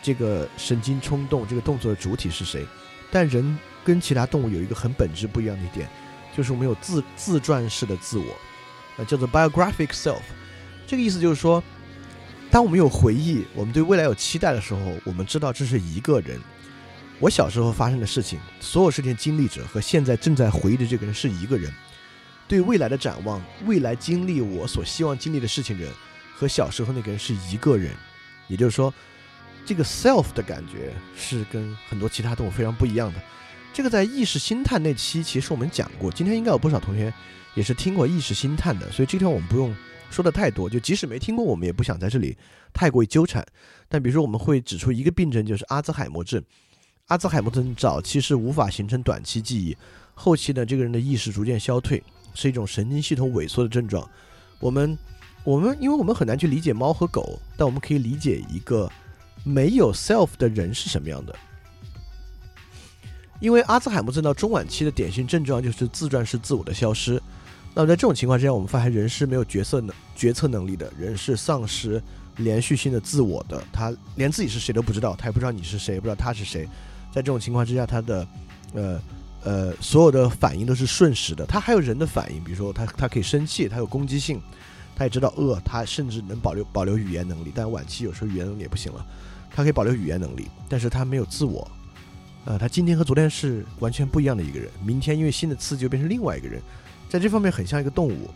[0.00, 2.64] 这个神经冲动、这个动作的主体是谁。
[3.10, 5.88] 但人跟其他动物有一个很本质不一样的一点，
[6.36, 8.26] 就是我们有自自传式的自我，
[8.98, 10.22] 呃，叫做 biographic self。
[10.86, 11.60] 这个意思就是说，
[12.48, 16.40] 当我们有回忆，我们对未来有期待的时候，我们知道这是一个人。
[17.20, 21.72] 我小时候发生的事情，所有事情经历者和现在正在回忆的这个人是一个人。
[22.46, 25.90] 对未来的展望，未来经历我所希望经历的事情人，
[26.32, 27.92] 和小时候那个人是一个人。
[28.46, 28.94] 也就是说，
[29.66, 33.20] 这个 self 的感觉是跟很多其他动物非常不一样的。
[33.74, 37.12] 这个在意识星探那期其实我们讲过，今天应该有不少同学
[37.54, 39.76] 也是听过意识星探的，所以这天我们不用
[40.08, 40.70] 说的太多。
[40.70, 42.38] 就即使没听过，我们也不想在这里
[42.72, 43.44] 太过于纠缠。
[43.88, 46.40] 但比如说，我们会指出一个病症，就是阿兹海默症。
[47.08, 49.74] 阿兹海默症早期是无法形成短期记忆，
[50.14, 52.02] 后期呢，这个人的意识逐渐消退，
[52.34, 54.06] 是一种神经系统萎缩的症状。
[54.60, 54.96] 我们，
[55.42, 58.90] 我们，因为我们很难去理解猫和狗，但我们可以理解一个
[59.42, 61.34] 没有 self 的人是什么样的。
[63.40, 67.18] 因为阿兹海默症到中晚期的典型症状就是自传式自我的消失。
[67.74, 72.02] 那么在这种情况之下，我们发现人是没有决策能决策能力的，人是丧失
[72.36, 76.68] 连续性的自我的，他连自己是谁都不知道，他也不知道你是谁，也不知道他是谁。
[77.12, 78.26] 在这种情况之下，他的，
[78.74, 79.00] 呃，
[79.42, 81.46] 呃，所有的反应都是瞬时的。
[81.46, 84.40] 他还有人的反应，比如说他他可以生气，他有攻击性，
[84.94, 87.52] 他也知道饿，他甚至能保留保留语言能力。
[87.54, 89.04] 但晚期有时候语言能力也不行了，
[89.50, 91.66] 他可以保留语言能力，但是他没有自我。
[92.44, 96.62] 呃，他今天和昨天是完全不一样的一个人，明天因为新的刺激就变成另外一个人，
[97.08, 98.30] 在这方面很像一个动物。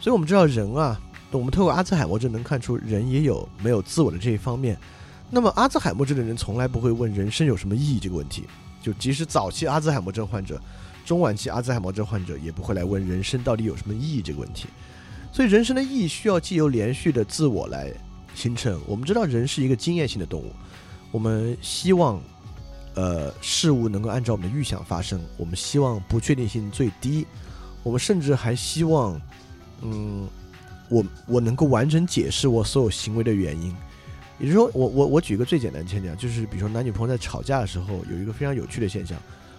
[0.00, 4.76] 所以我们知道人啊，我们透过阿兹海默症能看出人也有没有自我的这一方面。
[5.28, 8.44] 那么阿兹海默症的人从来不会问人生有什么意义这个问题，
[8.80, 10.60] 就即使早期阿兹海默症患者、
[11.04, 14.66] 中晚期阿兹海默症患者也不会来问人生到底有什么意义这个问题。
[15.32, 17.92] 所以人生的意义需要既由连续的自我来
[18.34, 18.80] 形成。
[18.86, 20.52] 我们知道人是一个经验性的动物，
[21.10, 22.20] 我们希望，
[22.94, 27.26] 呃，事物能够按照我们的预想发生，我们希望不确定性最低，
[27.82, 29.20] 我们甚至还希望，
[29.82, 30.26] 嗯，
[30.88, 33.74] 我我能够完整解释我所有行为的原因。
[34.38, 39.18] 也就是说，我我我举一个最简单的现象，就是比如说男女朋友在吵架的时候，有一个非常有趣的现象，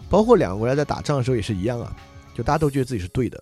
[0.10, 1.96] 包括两个国家在打仗的时候也是一样啊，
[2.36, 3.38] 就大家都觉得自己是对的。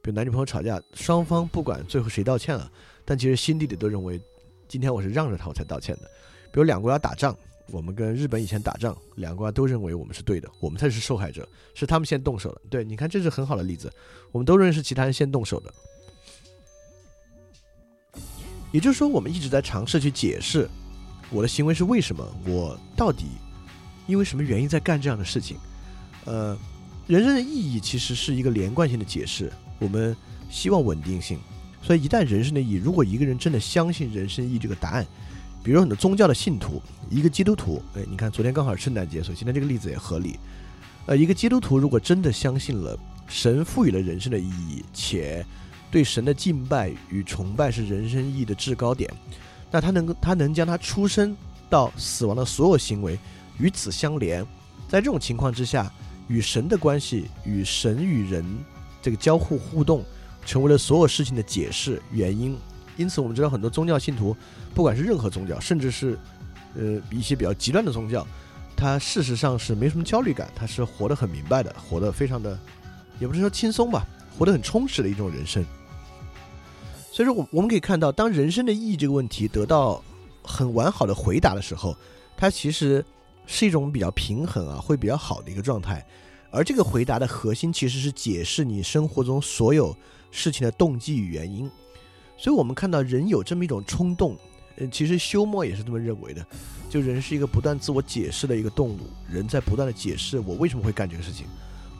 [0.00, 2.70] 比如男女朋友吵架，双方不管最后谁道歉了，
[3.04, 4.20] 但其实心底里都认为，
[4.68, 6.02] 今天我是让着他我才道歉的。
[6.52, 7.36] 比如两个国家打仗，
[7.72, 12.60] 我们跟日本以前打仗，两个国家都认为我们是对的，我们才是受害者，是他们先动手的。
[12.70, 13.92] 对，你看这是很好的例子，
[14.30, 15.74] 我们都认识其他人先动手的。
[18.70, 20.68] 也就是说，我们一直在尝试去解释
[21.30, 23.26] 我的行为是为什么，我到底
[24.06, 25.56] 因为什么原因在干这样的事情。
[26.24, 26.56] 呃，
[27.06, 29.50] 人生的意义其实是一个连贯性的解释。
[29.78, 30.14] 我们
[30.50, 31.38] 希望稳定性，
[31.80, 35.06] 所以一旦人生的意义，如果一个人真的相信人生意义这个答案，
[35.62, 40.38] 比如很多宗教的信徒，一个基督徒，哎，你看昨天刚好是圣诞节，所以今天这个例子也合理。
[41.06, 45.44] 呃，一个基督徒如果真的相信了神赋予了人生的意义，且
[45.90, 49.10] 对神的敬拜与崇拜是人生意义的制高点，
[49.70, 51.36] 那他能够他能将他出生
[51.70, 53.18] 到死亡的所有行为
[53.58, 54.44] 与此相连，
[54.88, 55.90] 在这种情况之下，
[56.26, 58.44] 与神的关系与神与人
[59.00, 60.04] 这个交互互动，
[60.44, 62.56] 成为了所有事情的解释原因。
[62.96, 64.36] 因此，我们知道很多宗教信徒，
[64.74, 66.18] 不管是任何宗教，甚至是
[66.74, 68.26] 呃一些比较极端的宗教，
[68.76, 72.58] 他事实上是没什么焦虑感，他是活得很明白的，活得非常的，
[73.18, 75.64] 也不是说轻松吧，活得很充实的一种人生。
[77.18, 80.00] 所以说，我我们可以看到，当人生的意义这个问题得到
[80.40, 81.92] 很完好的回答的时候，
[82.36, 83.04] 它其实
[83.44, 86.06] 是一种比较平衡啊，会比较好的一个状态。
[86.52, 89.92] 而这个回答的核心其实是解释你生活中所有
[90.30, 91.68] 事情的动机与原因。
[92.36, 94.36] 所以我们看到人有这么一种冲动，
[94.76, 96.46] 呃，其实休谟也是这么认为的，
[96.88, 101.48] 就人是一个不断自我解释的一个动物，人在不断的解释我为什么会干这个事情，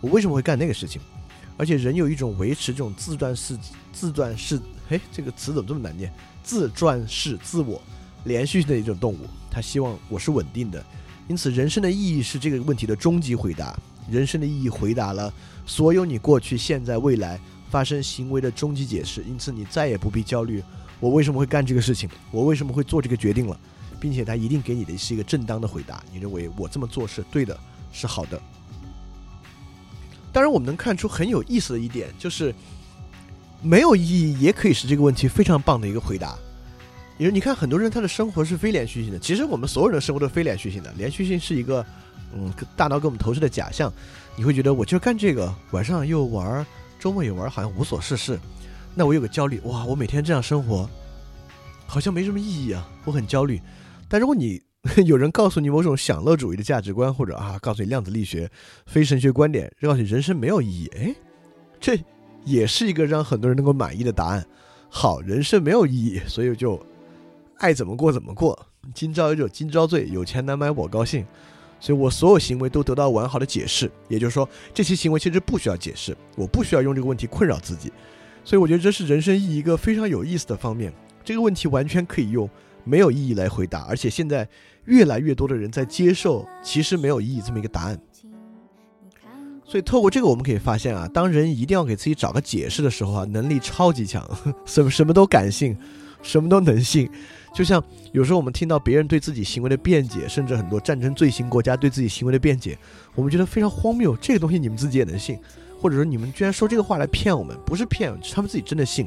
[0.00, 1.02] 我为什么会干那个事情。
[1.56, 3.58] 而且人有一种维持这种自断式、
[3.98, 6.12] 自传式，哎，这个词怎么这么难念？
[6.44, 7.82] 自传式自我
[8.22, 9.18] 连续的一种动物，
[9.50, 10.84] 他希望我是稳定的。
[11.26, 13.76] 因此，人生的意义是这个问题的终极回答。
[14.08, 15.34] 人生的意义回答了
[15.66, 19.24] 所有你过去、现在、未来发生行为的终极解释。
[19.28, 20.62] 因此，你再也不必焦虑
[21.00, 23.58] 我为什么会干这个事情，我为什么会做这个决定了，
[23.98, 26.00] 并且他一定给你的是一个正当的回答。
[26.12, 27.58] 你认为我这么做是对的，
[27.92, 28.40] 是好的。
[30.32, 32.54] 当然，我们能看出很有意思的一点，就是
[33.60, 36.36] 没有意义也可以是这个问题非常棒的一个回答。
[37.18, 41.84] 因为你看很多人他的生活是非连续性的，其实我们所有人的生活都非连续性的，连续性是一个
[42.32, 43.92] 嗯大脑给我们投射的假象。
[44.36, 46.64] 你会觉得我就干这个，晚上又玩，
[47.00, 48.38] 周末也玩，好像无所事事。
[48.94, 50.88] 那我有个焦虑，哇，我每天这样生活，
[51.86, 53.60] 好像没什么意义啊，我很焦虑。
[54.08, 54.62] 但如果你
[55.04, 58.48] 有人告诉你某种享乐主义的价值观，或者啊，告诉你量子力学、
[58.86, 61.14] 非神学观点，告诉你人生没有意义，哎，
[61.80, 61.98] 这
[62.48, 64.44] 也是一个让很多人能够满意的答案。
[64.88, 66.80] 好，人生没有意义，所以就
[67.58, 68.66] 爱怎么过怎么过。
[68.94, 71.26] 今朝有酒今朝醉，有钱难买我高兴。
[71.80, 77.92] 所以我所有行为都得到完好的解释，也就是说，这些行为其实不需要解释，我不需要用这个问题困扰自己。
[78.44, 80.92] 所以我觉得这是人生意义一个非常有意思的方面。
[81.22, 82.48] 这个问题完全可以用
[82.82, 84.48] 没有意义来回答，而且现在
[84.86, 88.00] 越来越多的人在接受其实没有意义这么一个答案。
[89.68, 94.26] 所以透过这个，我们可以发现啊，当人一定要给自己找个解释的时候啊，能力超级强，
[94.64, 95.76] 什么什么都敢信，
[96.22, 97.06] 什么都能信。
[97.54, 102.78] 就像有时候我们听到别人对自己行为的辩解，甚至很多战争罪行国家对自己行为的辩解，
[103.14, 104.16] 我们觉得非常荒谬。
[104.16, 105.38] 这个东西你们自己也能信，
[105.78, 109.06] 或者说你们居然说这个话来骗我们，不是骗，是他们自己真的信。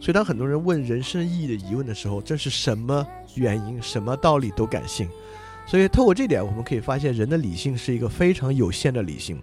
[0.00, 5.08] 所以当很多人问人生意义的疑问的时候，这是什么原因、什么道理都敢信。
[5.66, 9.40] 所以透过这点，我们可以发现人的理性是一个非常有限的理性。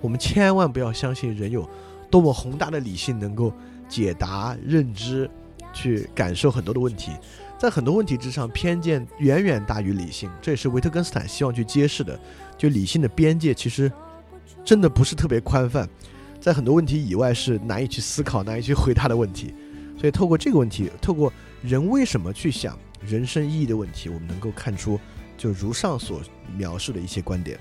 [0.00, 1.68] 我们千万不要相信人有
[2.10, 3.52] 多么宏大的理性能够
[3.88, 5.28] 解答、认知、
[5.72, 7.12] 去感受很多的问题。
[7.58, 12.18] 在很多问题之上，偏见远远大于理性，这也是维特根斯坦希望去揭示的。
[12.58, 13.90] 就理性的边界其实
[14.62, 15.88] 真的不是特别宽泛，
[16.38, 19.54] 在很多问题以外是难以去思考、难以去回答的问题。
[19.98, 21.32] 所以透过这个问题，透过
[21.62, 25.00] 人为什么去想人生意义的问题，我们能够看出
[25.38, 26.20] 就如上所
[26.54, 27.58] 描述的一些观点。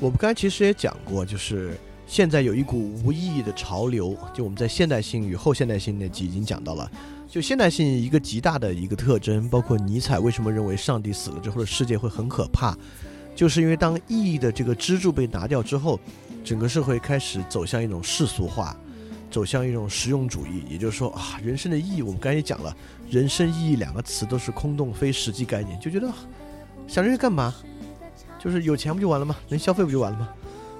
[0.00, 6.90] 我们刚才其实也讲过，就是现在有一股无意义的潮流，就我们在现代性与后现代性那集已经讲到了。
[7.28, 12.76] 就现代性一个极大的一个特征，包括尼采为什么认为上帝死了之后的世界会很可怕，
[13.34, 15.98] 就是因为当意义的这个支柱被拿掉之后，
[16.44, 18.76] 整个社会开始走向一种世俗化，
[19.30, 20.62] 走向一种实用主义。
[20.68, 22.76] 也就是说啊，人生的意义，我们刚才也讲了，
[23.10, 26.08] 人生意义两个词都是空洞非实际概念，就觉得
[26.86, 27.54] 想这些干嘛？
[28.44, 29.34] 就是有钱不就完了吗？
[29.48, 30.28] 能消费不就完了吗？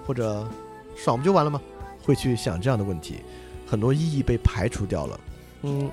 [0.07, 0.47] 或者
[0.95, 1.61] 爽不就完了吗？
[2.03, 3.17] 会去想这样的问题，
[3.67, 5.21] 很多意义被排除掉了。
[5.63, 5.91] 嗯。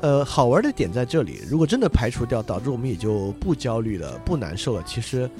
[0.00, 1.42] 呃，好玩的点在这里。
[1.48, 4.82] 如果真的排除掉，导致我们也就不焦虑了、不难受了。
[4.84, 5.30] 其实，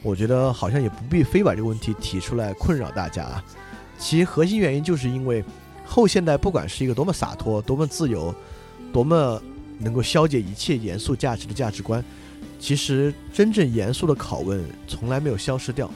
[0.00, 3.44] 我觉得好像也不必非把这个问题提出来困扰大家啊。
[3.98, 5.44] 其核心原因就是因为
[5.84, 8.32] 后现代不管是一个多么洒脱、多么自由、
[8.92, 9.42] 多么
[9.78, 12.04] 能够消解一切严肃价值的价值观，
[12.62, 15.90] 其实真正严肃的拷问从来没有消失掉。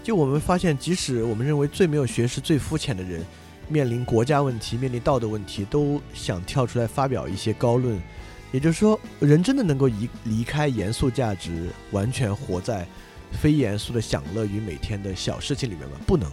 [0.00, 3.20] 就我们发现，即使我们认为最没有学识、最肤浅的人。
[3.66, 8.00] 面临国家问题、面临道德问题，都想跳出来发表一些高论。
[8.52, 12.86] 也就是说，人真的能够离离开严肃价值，完全活在
[13.32, 15.96] 非严肃的享乐与每天的小事情里面吗？
[16.06, 16.30] 不能，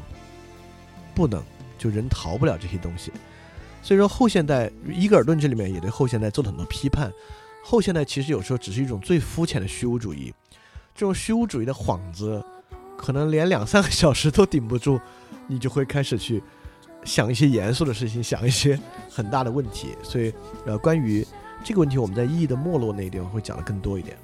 [1.16, 1.42] 不能，
[1.76, 3.12] 就人逃不了这些东西。
[3.82, 7.12] 所以说，后现代伊格尔顿这里面也对后现代做了很多批判。
[7.64, 10.34] 后现代其实有时候只是一种最肤浅的虚无主义，
[10.94, 12.44] 这种虚无主义的幌子，
[12.98, 15.00] 可能连两三个小时都顶不住，
[15.48, 16.42] 你就会开始去。
[17.04, 20.32] 想一些严肃的事情，想一些很大的问题，所以，
[20.68, 21.26] 呃，关于
[21.64, 24.16] 这个问题，我们在意义的没落那一点会讲的更多一点。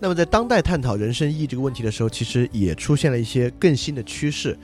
[0.00, 4.58] 那么，在当代探讨人生意义这个问题的时候，其实也出现了一些更新的趋势。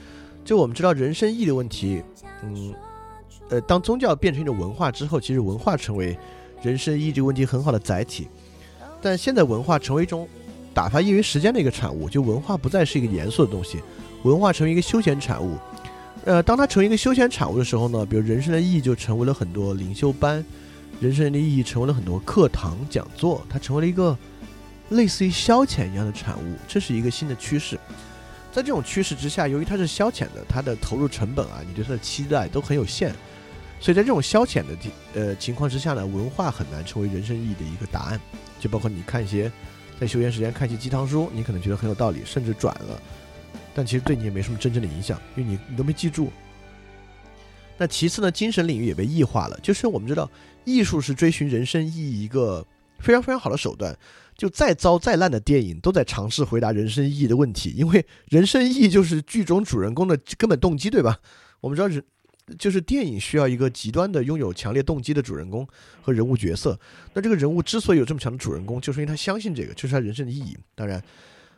[0.47, 2.03] 就我们知道，人生意义的问题，
[2.43, 2.75] 嗯，
[3.51, 6.19] 呃，当宗教变成一种文化之后，其实文化成为
[6.63, 8.29] 人生意义这个问题很好的载体。
[9.01, 10.29] 但现在文化成为一种
[10.75, 13.81] 打发业余时间的一个产物，就文化不再是一个严肃的东西，
[14.25, 15.57] 文化成为一个休闲产物。
[16.25, 20.45] 呃，当它成为一个休闲产物的时候呢，比如人生的意义就成为了很多灵修班，
[21.01, 24.17] 人生的意义成为了很多课堂讲座，它成为了一个
[24.91, 27.79] 类似于消遣一样的产物，这是一个新的趋势。
[28.53, 33.15] 在这种趋势之下，由于它是消遣的，它的投入成本啊，你对它的期待都很有限，
[33.81, 34.77] 所以在这种消遣的
[35.15, 38.21] 呃情况之下呢，文化很难成为人生意义的一个答案。
[38.59, 39.51] 就包括你看一些
[40.01, 43.01] 在休闲时间看一些鸡汤书，你可能觉得很有道理，甚至转了。
[43.75, 46.33] 但其实对你也没什么真正的影响，因为你你都没记住。
[47.77, 49.57] 那其次呢，精神领域也被异化了。
[49.63, 50.29] 就是我们知道，
[50.65, 52.67] 艺术是追寻人生意义一个
[52.99, 53.97] 非常非常好的手段。
[54.37, 61.19] 就再糟再烂的电影，都在尝试回答人生意义的问题，因为人生意义就是剧中主人公的根本动机，对吧？
[61.61, 62.03] 我们知道人
[62.57, 65.67] 就是电影需要一个极端的拥有强烈动机的主人公
[66.01, 66.79] 和人物角色。
[67.13, 70.57] 那这个人物之所以有这么强的主人公，就是因为他相信这个，就是他人生的意义。
[70.75, 71.03] 当然，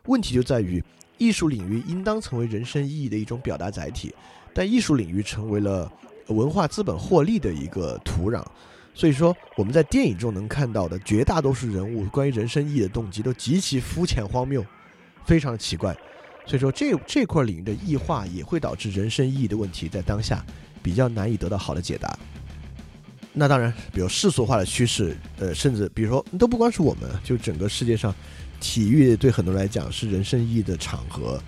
[0.07, 0.83] 问题就在于。
[1.23, 4.11] 艺术领域应当成为人生意义的一种表达载体，
[4.55, 5.93] 但艺术领域成为了
[6.29, 8.43] 文化资本获利的一个土壤。
[8.95, 14.65] 所以说，我们在电影中能看到的绝大多数人物关于人生意义的动机都极其肤浅荒谬，
[15.27, 15.95] 非常奇怪。
[16.47, 20.43] 所以说，这这块领域的异化也会导致人生意义的问题在当下
[20.83, 22.19] 比较难以得到好的解答。
[23.33, 28.15] 那当然，比如世俗化的趋势，呃，甚至比如说都不光是我们，就整个世界上，
[28.61, 31.41] 体育对很多人来讲是人生意义的场合。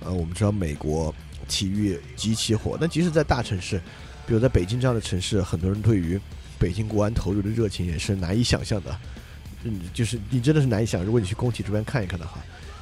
[0.00, 1.14] 呃，我们知道美国
[1.46, 3.78] 体育极其火，但即使在大城市，
[4.26, 6.18] 比如在北京这样的城市，很多人对于
[6.58, 8.98] 北京国安投入的热情也是难以想象的。
[9.64, 12.40] 嗯，就是你真的是难以想，如果你去工体这边看一看的话，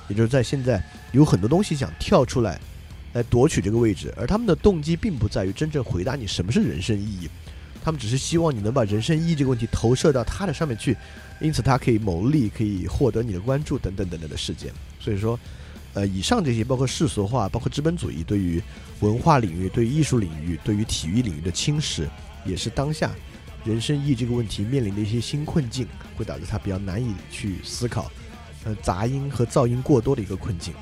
[0.09, 0.83] 也就是在现在
[1.13, 2.61] 有很多东西想跳出来，
[3.15, 7.31] 来夺取这个位置，而他们的动机并不在于真正回答你什么是人生意义。
[7.83, 10.97] 他们只是希望你能把人生意义这个问题投射到他的上面去，
[11.39, 14.73] 因此他可以牟利，可以获得你的关注等等等等的事件。
[14.99, 15.39] 所以说，
[15.93, 18.61] 呃，以上这些包括世俗化、包括资本主义对于
[19.01, 22.09] 文化领域、对于艺术领域、对于体育领域的侵蚀，
[22.47, 23.13] 也是当下
[23.65, 25.87] 人生意义这个问题面临的一些新困境，
[26.17, 28.11] 会导致他比较难以去思考，
[28.65, 30.73] 呃，杂音和噪音过多的一个困境。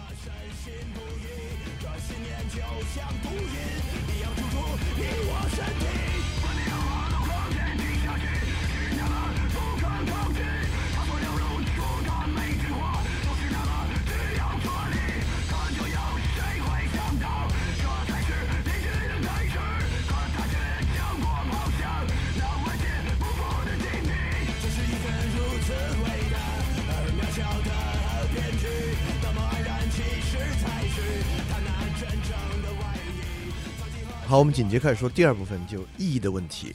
[34.33, 36.75] 好，我们紧接开始说第二部分，就意义的问题。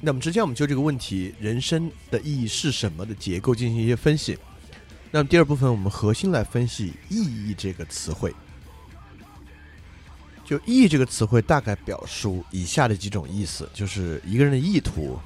[0.00, 4.38] 那么之前我们就这个问题，人生的意义是什么的结构进行一些分析。
[5.10, 8.32] 那么第二部分，我们核心来分析意义这个词汇。
[10.44, 15.18] 就意义这个词汇，大概表述以下的几种意思：就是一个人的意图，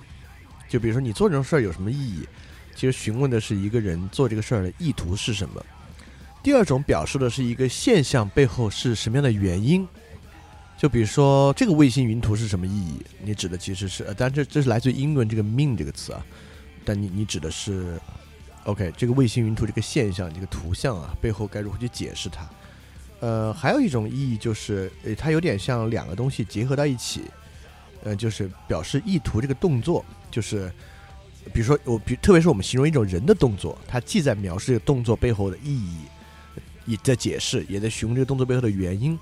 [0.67, 2.27] 就比如说你做这种事儿有什么意义？
[2.75, 5.63] 其实询问的是一个人做这个事儿的意图是什么。
[6.43, 9.87] 第二种表述的是一个现象背后是什么样的原因。
[10.81, 13.03] 就比如说这个卫星云图是什么意义？
[13.23, 16.25] 你指的其实是，呃，但这这是来自于英文这个 mean 这个词啊，
[16.87, 18.01] 但你你指的是
[18.65, 22.49] ，OK，这个卫星云图这个现象这个图像啊，背后该如何去解释它？
[23.21, 27.25] 呃，还有一种意义就是，呃，它有点像两个东西结合到一起，
[28.03, 30.73] 呃，就是表示意图这个动作，就是
[31.53, 35.99] 比如说我比特别是我们形容一种人的动作，它既在描述这个动作背后的意义，
[36.87, 39.19] 也在解释，也在询问这个动作背后的原因。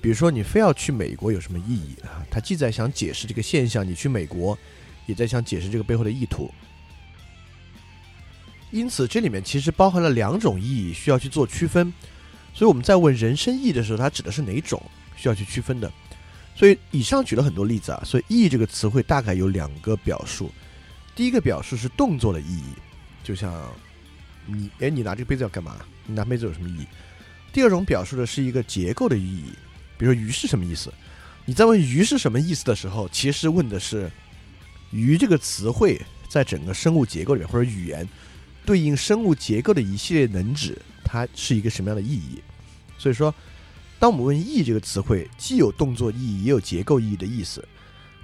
[0.00, 2.24] 比如说，你非要去美国有什么意义啊？
[2.30, 4.58] 他既在想解释这个现象，你去美国，
[5.06, 6.50] 也在想解释这个背后的意图。
[8.70, 11.92] 因此，这里面其实包含了两种意义，需要去做区分。
[12.54, 14.80] 所以我们在问人生意义的时候，它指的是哪种，
[15.16, 15.92] 需要去区分的。
[16.54, 18.02] 所以以上举了很多例子啊。
[18.04, 20.50] 所以意义这个词汇大概有两个表述。
[21.14, 22.72] 第一个表述是动作的意义，
[23.22, 23.52] 就像
[24.46, 25.76] 你，哎，你拿这个杯子要干嘛？
[26.06, 26.86] 你拿杯子有什么意义？
[27.52, 29.52] 第二种表述的是一个结构的意义。
[30.00, 30.90] 比如说鱼是什么意思？
[31.44, 34.10] 你在问鱼是什么意思的时候，其实问的是
[34.90, 38.08] 鱼这个词汇在整个生物结构里面或者语言
[38.64, 42.40] 对应生物结构的一系列能指，它是一个什么样的意义？
[42.96, 43.34] 所以说，
[43.98, 47.62] 当我们问“意”这个词汇，既有动作意义，也有结构意义的意思。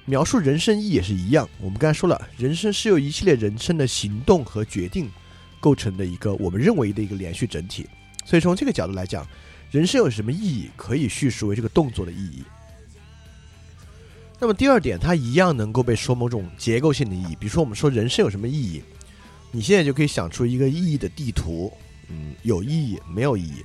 [0.07, 1.47] 描述人生意义也是一样。
[1.61, 5.11] 我们刚才说了，人生是由一系列人生的行动和决定
[5.61, 7.87] 构成的一个我们认为的一个连续整体。
[8.25, 9.27] 所以从这个角度来讲。
[9.71, 10.71] 人生有什么意义？
[10.77, 12.45] 可以叙述为这个动作的意义。
[14.39, 17.37] 那么第二点，它一样能够被说某种结构性的意义。
[17.37, 18.83] 比如说，我们说人生有什么意义？
[19.51, 21.73] 你现在就可以想出一个意义的地图。
[22.09, 23.65] 嗯，有意义，没有意义。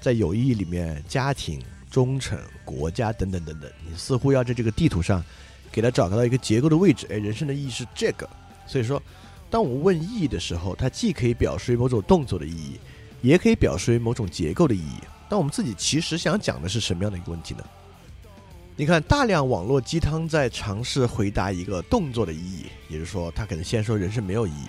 [0.00, 5.24] 在有意义里面，家庭、忠诚、国家等等等等，你似乎要在这个地图上
[5.72, 7.06] 给它找到一个结构的位置。
[7.10, 8.28] 哎，人生的意义是这个。
[8.66, 9.02] 所以说，
[9.50, 12.78] 当我们问意义的时候，它既可以表示为某种动作的意义，
[13.22, 15.00] 也可以表示为某种结构的意义。
[15.30, 17.64] 那我们自己其实想讲的是什么样的一个问题呢？
[18.76, 24.68] 你看，大量网络鸡汤在尝试回答一个动作的意义，也就是说，他可能先说人生没有意义，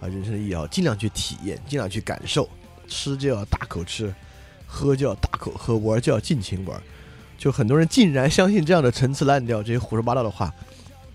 [0.00, 2.48] 啊，人生的意义要尽量去体验，尽量去感受，
[2.86, 4.14] 吃就要大口吃，
[4.66, 6.80] 喝就要大口喝，玩就要尽情玩，
[7.36, 10.54] 就很多人竟然相信这样的陈词滥调、这些胡说八道的话。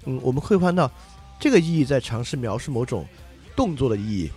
[0.05, 0.91] 嗯，我们会看到，
[1.39, 3.05] 这个意义在尝试描述某种
[3.55, 4.31] 动作的意义，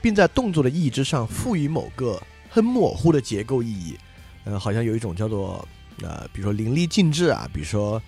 [0.00, 2.18] 并在动作的意义之上赋予某个。
[2.54, 3.98] 很模糊的结构意义，
[4.44, 5.66] 呃，好像有一种叫做
[6.02, 8.00] 呃，比如说淋漓尽致啊，比如说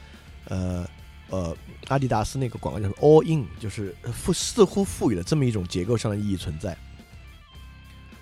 [0.44, 0.88] 呃
[1.30, 1.56] 呃，
[1.88, 6.78] 阿迪达斯那个广告叫做 All In，就是赋似乎赋予了这么一种结构上的意义存在。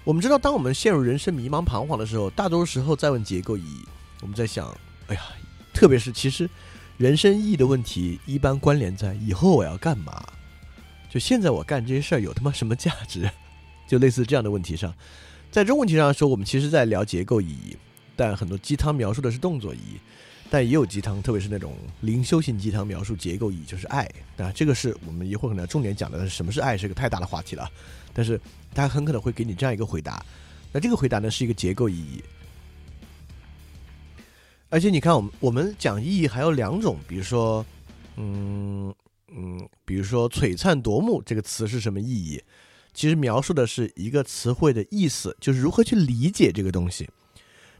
[0.02, 3.84] 我们知道，当我们陷入人生迷茫彷徨的时候，大多时候在问结构意义。
[4.22, 4.74] 我们在想，
[5.08, 5.20] 哎呀，
[5.74, 6.48] 特别是其实
[6.96, 10.24] 人生意义的问题一般关联在以后我要干嘛，
[11.10, 13.30] 就现在我干这些事儿有他妈什么价值，
[13.86, 14.94] 就类似这样的问题上。
[15.54, 17.76] 在这种问题上说，我们其实在聊结构意义，
[18.16, 20.00] 但很多鸡汤描述的是动作意义，
[20.50, 24.10] 但也有鸡汤，特别是那种灵修型鸡汤描述结构意义，就是爱。
[24.36, 27.70] 那这个是我们一会儿可能要重点讲的，什么是爱是一个太大的话题了。
[28.12, 28.40] 但是
[28.74, 30.26] 他很可能会给你这样一个回答，
[30.72, 32.20] 那这个回答呢是一个结构意义。
[34.70, 37.64] 而且你看，我们我们讲意义还有两种，比如说，
[38.16, 38.92] 嗯
[39.28, 42.42] 嗯，比如说“璀璨夺目”这个词是什么意义？
[42.94, 47.10] 其实描述的是一个词汇的意思，就是如何去理解这个东西。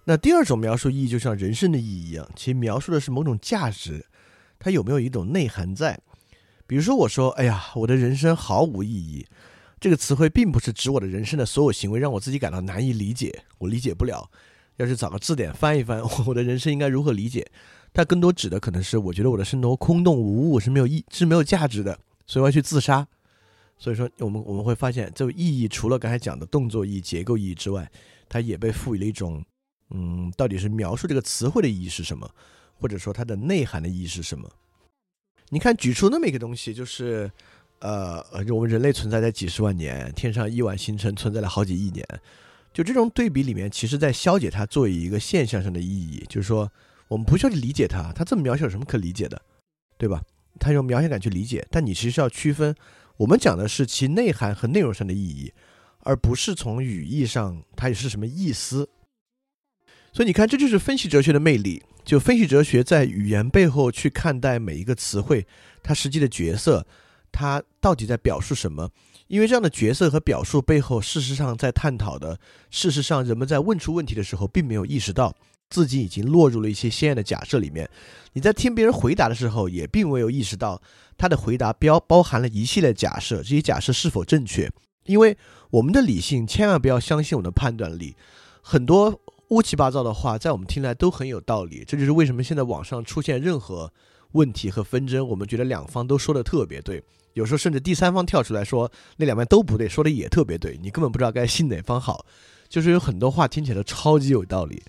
[0.05, 4.05] 那第二种描述意义，就像人生的意义一样，其实描述的是某种价值，
[4.59, 5.99] 它有没有一种内涵在？
[6.67, 9.27] 比如说，我说：“哎呀，我的人生毫无意义。”
[9.81, 14.31] 这个词汇并不是指我的人生的所有行为让我自己感到难以理解，我理解不了。
[14.77, 17.47] 要是找个字典翻一翻， 我的人生应该如何理解？
[17.93, 23.07] 它更多指的可能是，我觉得我的生活空洞无物，是没有意，是没有价值的，所以我要去自杀。
[23.85, 27.87] 所以说，我们我们会发现，这个意义除了刚才讲的动作意义、结构意义之外，
[28.31, 29.45] 它也被赋予了一种，
[29.91, 32.27] 嗯，到底是描述这个词汇的意义是什么，
[32.81, 34.51] 或者说它的内涵的意义是什么？
[35.51, 37.31] 你看，举出那么一个东西，就是，
[37.81, 42.09] 呃，我们人类存在在几十万年，天上亿万星辰存在了好几亿年。
[42.73, 46.73] 就这种对比里面，其实在消解它作为一个现象上的意义，就是说，
[47.09, 49.43] 我们不需要去理解它，它这么描写有什么可理解的，
[49.99, 50.23] 对吧？
[50.59, 52.75] 它用描写感去理解，但你其实要区分，
[53.17, 55.53] 我们讲的是其内涵和内容上的意义，
[56.01, 58.89] 而不是从语义上它也是什么意思。
[60.13, 61.83] 所以你看，这就是分析哲学的魅力。
[62.05, 65.47] 就分析哲学在语言背后去看待每一个词汇，
[65.83, 66.87] 它实际的角色，
[67.33, 68.91] 它到底在表述什么？
[69.27, 72.39] 因为这样的角色和表述背后，事实上在探讨的，
[72.71, 75.35] 事实上人们在问出问题的时候，并没有意识到
[75.75, 77.91] 自己已经落入了一些鲜艳的假设里面。
[78.35, 80.81] 你在听别人回答的时候，也并没有意识到
[81.19, 84.71] 他的回答标包含了一系列假设，这些假设是否正确？
[85.07, 85.37] 因为
[85.71, 88.15] 我们的理性千万不要相信我们的判断力，
[88.63, 91.83] 很多乌七八糟的话，在我们听来都很有道理。
[91.85, 93.93] 这就是为什么现在网上出现任何
[94.33, 97.03] 问题和纷争，我们觉得两方都说的特别对。
[97.33, 102.25] 有时候甚至第三方跳出来说那两边都不对，说的也特别对，你根本不知道该信哪方好。
[102.69, 104.83] 就是有很多话听起来都超级有道理。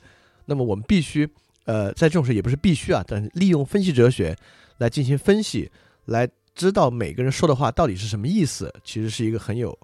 [0.46, 1.28] 那么我们必须，
[1.66, 4.36] 呃，在这种时候也不是必须啊，但是利用分析哲学
[4.78, 5.72] 来进行分析，
[6.06, 9.78] 来知道每个人说的话到底是什么意思，其实是一个很有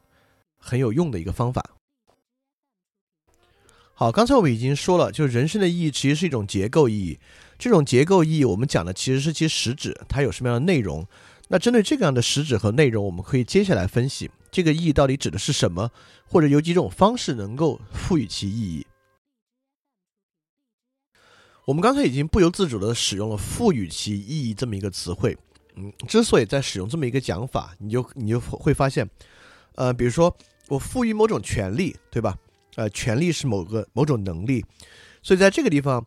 [0.57, 1.63] 很有用的一个方法。
[3.93, 7.19] 好，刚才我们已经说了，就是人生的意义其实是一种结构意义。
[7.59, 11.05] 这种结构意义，我们讲的其实是其实质，它有什么样的内容。
[11.49, 15.91] 那针对这个样的实质和内容，我们可以接下来分析这个意义到底指的是什么，
[16.25, 18.87] 或者有几种方式能够赋予其意义。
[21.71, 25.37] 我们刚才已经不由自主的使用了“赋予其意义”这么一个词汇。
[25.77, 29.09] 嗯，之所以在使用这么一个讲法，你就你就会发现，
[29.75, 30.35] 呃，比如说
[30.67, 32.37] 我赋予某种权利，对吧？
[32.75, 34.65] 呃，权利是某个某种能力，
[35.23, 36.05] 所以在这个地方，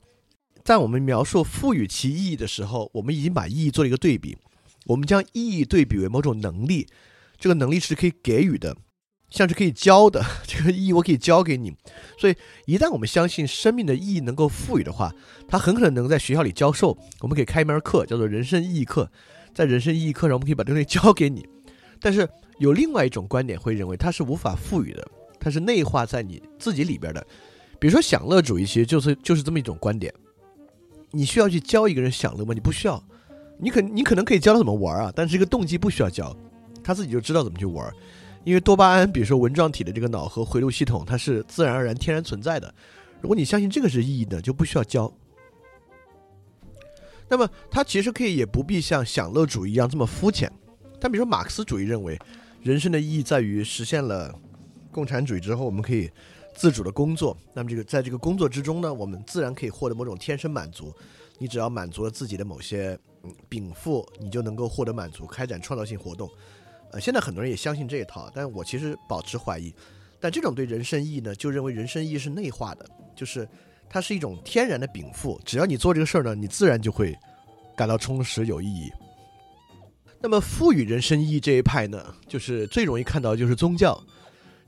[0.62, 4.36] 在我们描述赋予其意义的时候，我们已经把意义做了一个对比。
[4.84, 6.86] 我们将意义对比为某种能力，
[7.38, 8.76] 这个能力是可以给予的，
[9.34, 10.24] 像是可以教的。
[10.46, 11.74] 这个意义我可以教给你，
[12.16, 15.12] 所以一旦我们相信生命的意义能够赋予的话，
[15.48, 16.96] 它很可能能在学校里教授。
[17.20, 19.10] 我们可以开一门课，叫做人生意义课。
[19.52, 21.44] 在人生意义课上，我们可以把这东西 教给你。
[22.00, 22.28] 但是
[22.58, 25.04] 有另外一种观点会认为它是无法赋予的，
[25.40, 27.26] 它是内化在你自己里边的。
[27.80, 30.14] 比如说享乐主义，其实就是就是这么一种观点。
[31.10, 32.54] 你需要去教一个人享乐吗？
[32.54, 33.02] 你不需要。
[33.58, 36.36] 你可你可能可以教他怎么玩啊，但是这个动机不需要教，
[36.82, 37.92] 他自己就知道怎么去玩，
[38.44, 42.72] 因为多巴胺，比如说纹状体的这个脑和回路系统，它是自然而然天然存在的。
[43.20, 45.12] 如果你相信这个是意义的，就不需要教。
[47.28, 50.52] 那么它其实可以也不必像享乐主义一样这么肤浅。
[51.00, 52.18] 但比如说马克思主义认为，
[52.62, 54.34] 人生的意义在于实现了
[54.92, 56.10] 共产主义之后，我们可以
[56.54, 57.36] 自主的工作。
[57.54, 60.94] 那么这个在这个工作之中呢，我们自然可以获得某种天生满足。
[61.38, 62.98] 你只要满足了自己的某些。
[63.48, 66.30] 禀赋，你就能够获得满足，开展创造性活动。
[66.94, 69.74] 呃，现在很多人也相信这一套，但我其实保持怀疑。
[70.20, 72.86] 但这种对人生意义呢，就认为人生意义是内化的，
[73.16, 73.48] 就是
[73.90, 75.40] 它是一种天然的禀赋。
[75.44, 77.18] 只要你做这个事儿呢，你自然就会
[77.76, 78.92] 感到充实有意义。
[80.20, 84.00] 那么赋予人生意义这一派呢，就是最容易看到的就是宗教，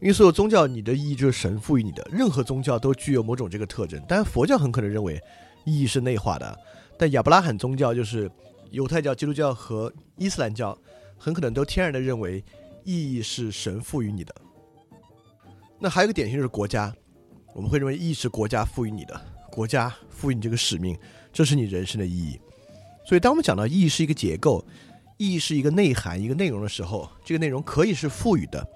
[0.01, 4.03] 因为所有宗教你的意义就是神赋予你的，任何宗教都具有某种这个特征。
[4.09, 5.23] 但佛教很可能认为
[5.65, 6.59] 意义是内化的，
[6.99, 8.29] 但亚伯拉罕宗教就是。
[8.73, 10.77] 犹太教、基督教和伊斯兰教
[11.17, 12.45] 很可能都天然的认为
[12.85, 14.35] 意义是神赋予你的。
[15.79, 16.95] 那还有一个典型就是国家，
[17.55, 20.97] 我们会认为意义是国家赋予你的，国家赋予你这个使命，
[21.33, 22.39] 这是你人生的意义。
[23.07, 24.65] 所以，当我们讲到意义是一个结构，
[25.17, 28.67] 意义是一个内涵、一个内容的时候，这个内容可以是赋予的，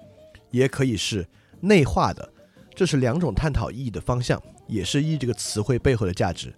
[0.51, 1.27] 也可以是
[1.59, 2.31] 内化的，
[2.75, 6.53] 这是两种探讨意义的方向，也是意义这个词汇背后的价值。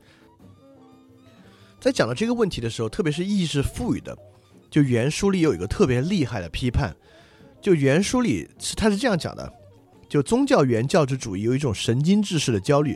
[1.79, 4.17] 在讲到这个问题的时候，特别是意义是赋予的，
[4.73, 6.91] 就原书里有一个特别厉害的批判，
[7.61, 9.53] 就原书里是他是这样讲的，
[10.09, 12.95] 就宗教原教旨主义有一种神经质式的焦虑，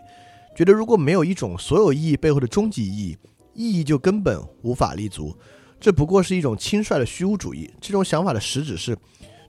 [0.55, 3.17] 觉得如果没有一种所有意义背后的终极意义，
[3.53, 5.37] 意义就根本无法立足，
[5.79, 7.69] 这不过是一种轻率的虚无主义。
[7.79, 8.97] 这种想法的实质是，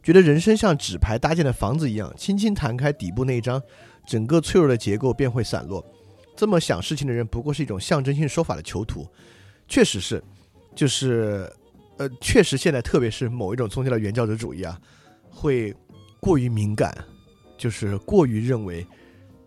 [0.03, 3.59] 觉得人生像纸牌搭建的房子一样，轻轻弹开底部那一张，
[4.07, 5.83] 整个脆弱的结构便会散落。
[6.37, 9.09] 这么想事情的人，不过是一种象征性说法的囚徒。
[9.67, 10.23] 确实是，
[10.77, 11.51] 就是，
[11.99, 14.81] 呃，确实现在特别是某一种宗教的原教旨主义啊，
[15.29, 15.75] 会
[16.21, 16.97] 过于敏感，
[17.57, 18.87] 就是过于认为，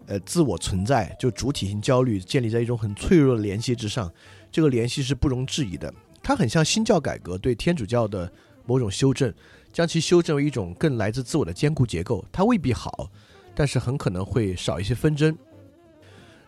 [0.08, 4.12] 呃，自我存在就主体性焦虑建立在一种很脆弱的联系之上，
[4.52, 5.94] 这个联系是不容置疑的。
[6.22, 8.32] 它很像新教改革对天主教的
[8.66, 9.34] 某种修正，
[9.72, 12.24] 将其修正为一种更来自自我的坚固结构。
[12.34, 13.10] 它未必好，
[13.56, 15.36] 但是很可能会少一些纷争。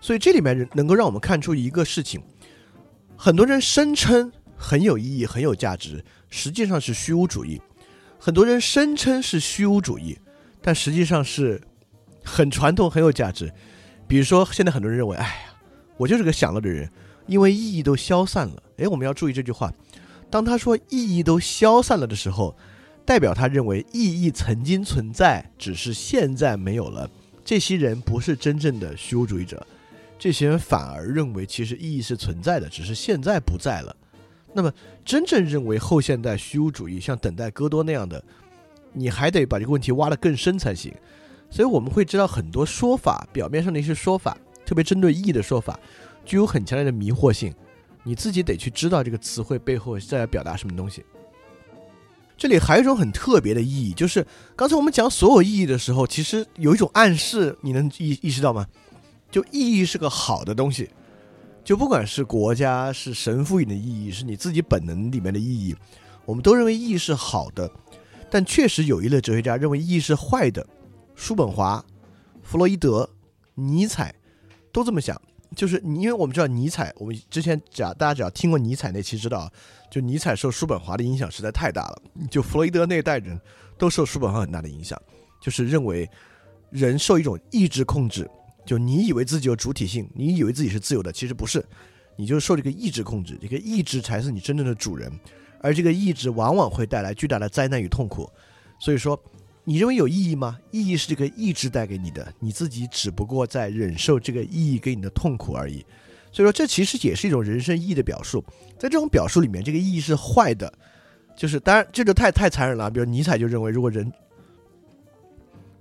[0.02, 2.22] 所以这里面能够让我们看出一个事情：
[3.16, 4.32] 很多人声称
[4.64, 7.60] 很有意义、很有价值，实际上是虚无主义；
[8.18, 10.18] 很多人声称是虚无主义，
[10.62, 11.62] 但实际上是
[12.24, 13.52] 很传统、很有价值。
[14.08, 15.54] 比如说，现在很多人认为：“哎呀，
[15.98, 16.90] 我就是个享乐的人，
[17.28, 19.70] 因为意义都消散了。”哎，我们要注意这句话：
[20.30, 22.56] 当他说意义都消散了的时候，
[23.06, 27.10] 代表他认为意义曾经存在，只是现在没有了。
[27.44, 29.68] 这些人不是真正的虚无主义者。
[30.18, 33.94] 这些人反而认为，其实意义是存在的，只是现在不在了。
[34.54, 34.72] 那么，
[35.04, 38.24] 真正认为后现代虚无主义，像等待戈多那样的，
[38.94, 40.94] 你还得把这个问题挖得更深才行。
[41.50, 45.80] 所以，我们会知道很多说法，表面上的一些说法，特别针对意义的说法，
[46.26, 47.54] 具有很强烈的迷惑性。
[48.04, 51.04] 你自己得去知道这个词汇背后在表达什么东西。
[52.36, 54.26] 这里还有一种很特别的意义，就是
[54.56, 58.68] 刚才我们讲所有意义的时候，其实有一种暗示，你能意意识到吗？
[59.32, 60.90] 就意义是个好的东西，
[61.64, 65.76] 就不管是国家是神赋予的意义，是你自己本能里面的意义，
[66.26, 67.72] 我们都认为意义是好的。
[68.30, 70.66] 但确实有一类哲学家认为意义是坏的，
[71.16, 71.84] 叔本华、
[72.42, 73.10] 弗洛伊德、
[73.56, 74.14] 尼采
[74.72, 75.20] 都这么想。
[75.56, 79.48] 就是因为我们知道尼采，我们之前讲大家只要听过尼采那期知道，
[79.92, 82.02] 就尼采受叔本华的影响实在太大了。
[82.30, 83.40] 就弗洛伊德那一代人
[83.78, 85.00] 都受叔本华很大的影响，
[85.40, 86.10] 就是认为
[86.72, 88.28] 人受一种意志控制。
[88.66, 91.64] 就你以为自己有主体性，你以为自己是自由的，其实不是，
[92.16, 95.12] 你就受这个意志控制，这个意志才是你真正的主人，
[95.60, 98.30] 而这个意志往往会带来巨大的灾难与痛苦。
[98.80, 99.22] 所以说，
[99.64, 100.58] 你认为有意义吗？
[100.72, 105.86] 意义是这个意志带给你的，你自己只不过在忍受这个意义给你的痛苦而已。
[106.32, 108.44] 所以说，这其实也是一种人生意义的表述。
[108.80, 110.72] 在这种表述里面，这个意义是坏的，
[111.38, 112.90] 就是当然这就太太残忍了。
[112.90, 114.12] 比如尼采就认为，如果人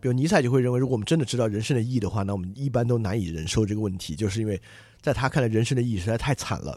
[0.02, 4.60] 比如尼采就会认为，如果我们真的知道人生的意义的话，那我们一般都难以忍受这个问题，就是因为
[5.00, 6.76] 在他看来，人生的意义实在太惨了，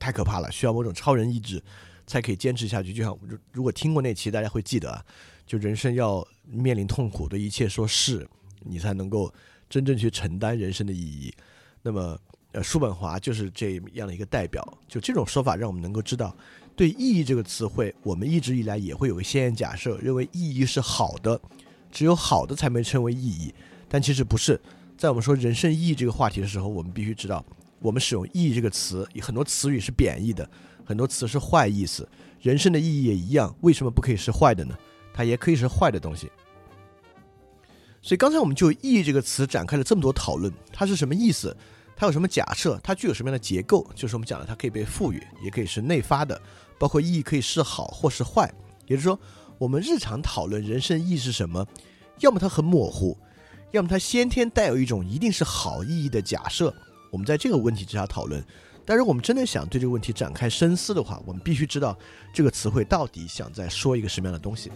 [0.00, 1.62] 太可怕了，需要某种超人意志
[2.08, 2.92] 才可以坚持下去。
[2.92, 5.00] 就像如如果听过那期，大家会记得啊，
[5.46, 8.26] 就人生要面临痛苦，对一切说是，
[8.64, 9.32] 你才能够
[9.70, 11.32] 真正去承担人生的意义。
[11.82, 12.18] 那么，
[12.50, 14.76] 呃，叔本华就是这样的一个代表。
[14.88, 16.36] 就这种说法，让我们能够知道，
[16.74, 21.40] 对意义这个词汇，我们一直以来也会有个先验假设，认为意义是好的。
[21.90, 23.54] 只有好的才被称为意义，
[23.88, 24.60] 但其实不是。
[24.98, 27.44] 在我们说人生意义这个话题的时候，我们必须知道，
[27.80, 30.48] 我们使用意义这个词，很多词语是贬义的，
[30.86, 32.08] 很多词是坏意思。
[32.40, 34.74] 人生的意义也一样，为什么不可以是坏的呢？
[35.12, 36.30] 它也可以是坏的东西。
[38.00, 41.54] 所以刚才我们就意义这个词展开了这么多讨论，它是什么意思？
[41.94, 42.80] 它有什么假设？
[42.82, 43.86] 它具有什么样的结构？
[43.94, 46.40] 就是我们讲的，它可以被赋予，也可以是内发的，
[46.78, 48.50] 包括意义可以是好或是坏，
[48.86, 49.18] 也就是说。
[49.58, 51.66] 我们日常讨论人生意义是什么，
[52.20, 53.16] 要么它很模糊，
[53.70, 56.74] 要么它先天带有一种一定是好意义的假设。
[57.10, 58.44] 我们在这个问题之下讨论，
[58.84, 61.96] 但是我们真的想对这个问题展开深思的话，我们必须知道
[62.34, 64.70] 这个词汇到底想在说一个什么样的东西。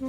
[0.00, 0.06] 第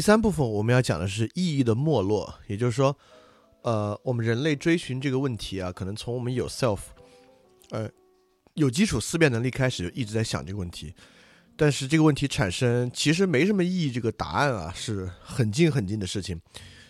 [0.00, 2.96] 三部分我们要讲的是意义的没落也就是说
[3.62, 6.80] 呃我们人类追寻这个问题啊可能从我们有 self
[7.70, 7.88] 呃
[8.54, 10.92] 有基础思辨能力开始就一直在想这个问题。
[11.56, 16.40] 但是这个问题产生其实没什么意义，这个答案啊是很近很近的事情。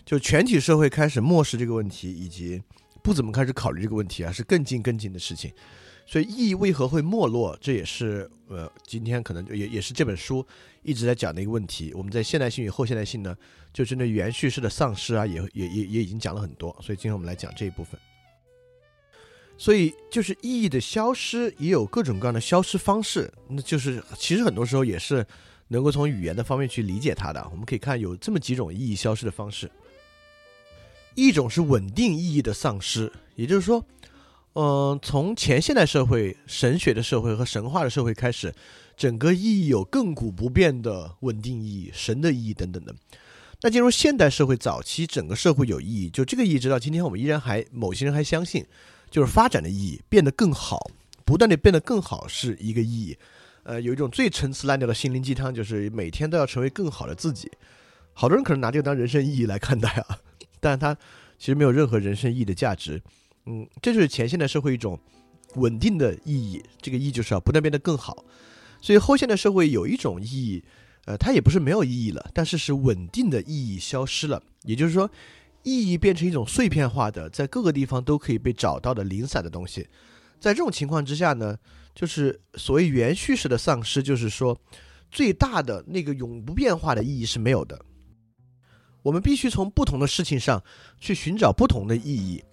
[0.05, 2.63] 就全体社会开始漠视这个问题，以及
[3.03, 5.53] 不怎么开始考虑这个问题啊，是更近更近的事情。
[6.07, 10.47] 所以意义为何会没落，这也是呃今天可能也也是这本书
[10.83, 11.93] 一直在讲的一个问题。
[11.95, 13.35] 我们在现代性与后现代性呢，
[13.73, 16.71] 就针对原叙事的丧失啊，也也也也已经讲了很多。
[16.83, 17.99] 所以今天我们来讲这一部分。
[19.57, 25.27] 所以就是意义的消失也有各种各样的消失方式，那就是其实很多时候也是
[25.69, 27.47] 能够从语言的方面去理解它的。
[27.51, 29.71] 我们可以看有这么几种意义消失的方式，
[31.15, 33.85] 一种是稳定意义的丧失，也就是说。
[34.57, 38.55] 嗯，从前现代社会、神学的社会和神话的社会开始，
[38.97, 42.95] 整个意义有亘古不变的稳定意义、神的意义等等的。
[43.63, 48.65] 那进入现代社会早期，整个社会有意义，就这个意义，直到今天我们依然还某些人还相信，
[49.15, 50.91] 就是发展的意义变得更好，
[51.25, 53.17] 不断的变得更好是一个意义。
[53.63, 57.49] 呃，有一种最陈词滥调的心灵鸡汤，就是每天都要成为更好的自己。
[58.13, 60.19] 好多人可能拿这个当人生意义来看待啊，
[60.59, 60.93] 但是它
[61.39, 63.01] 其实没有任何人生意义的价值。
[63.47, 64.99] 嗯，这就是前现代社会一种
[65.55, 68.25] 稳定的意义，这个意义就是要不断变得更好。
[68.83, 70.65] 所以后现代社会有一种意义，
[71.05, 74.43] 呃，它也不是没有意义了，但是是稳定的意义消失了。
[74.65, 75.09] 也就是说，
[75.65, 79.89] 意义变成一种碎片化的，在各个地方都可以被找到的零散的东西。
[80.39, 81.57] 在这种情况之下呢，
[81.95, 84.57] 就是所谓原叙事的丧失，就是说
[85.11, 87.81] 最大的那个永不变化的意义是没有的。
[89.03, 90.63] 我们必须从不同的事情上
[91.01, 92.45] 去寻找不同的意义。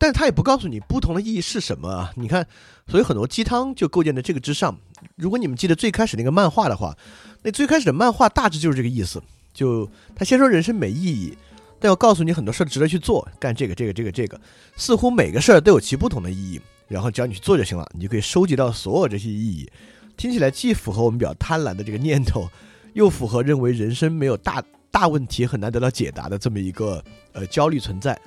[0.00, 2.12] 但他也不告诉你不同的意义是什么啊？
[2.14, 2.46] 你看，
[2.86, 4.78] 所以很多鸡汤就构建在这个之上。
[5.16, 6.96] 如果你们记得最开始那个漫画的话，
[7.42, 9.20] 那最开始的漫画大致就是这个意思。
[9.52, 11.36] 就他先说人生没意义，
[11.80, 14.40] 但要告诉你很多事儿值得去做，干这个这个这个这个，
[14.76, 19.70] 似乎每个事儿都有其不同的意义，然后只要你去做就行了，你就可以收集到所有这些意义。
[20.16, 22.48] 听起来既符合我们比较贪婪的这个念头，
[22.94, 28.18] 又符合认为人生没有大大问题很难得到解答的这么一个呃焦虑存在。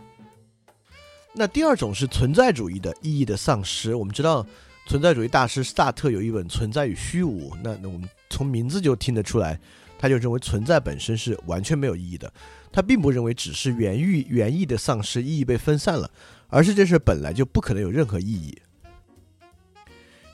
[1.34, 3.96] 那第二种是存在主义的意义的丧失。
[3.96, 4.46] 我们知道，
[4.88, 9.60] 存在主义大师萨特有一本《存在与虚无》，那那我们从名字就听得出来，
[10.02, 12.34] 他就认为存在本身是完全没有意义的。
[12.72, 16.10] 他并不认为只是原欲原意的丧失，意义被分散了，
[16.48, 18.58] 而是这事本来就不可能有任何意义。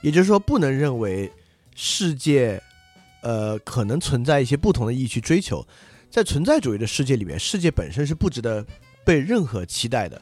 [0.01, 1.29] 也就是说，不能认为
[1.75, 2.61] 世界，
[3.23, 5.67] 呃，可能存在一些不同的意义去追求。
[6.09, 8.65] 在存在主义的世界里面，世界本身是不值得
[9.03, 10.21] 被任何期待的。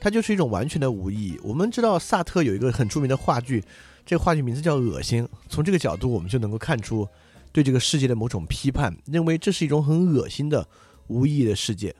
[0.00, 1.38] 它就是一种完全的无意义。
[1.44, 3.62] 我们知道萨特有一个很著名的话剧，
[4.06, 5.22] 这个话剧名字叫《恶心》。
[5.46, 7.06] 从这个角度，我们就能够看出
[7.52, 10.68] 对这个世界的某种批判，认为这是一种很恶心的
[11.08, 11.94] 无意义的世界。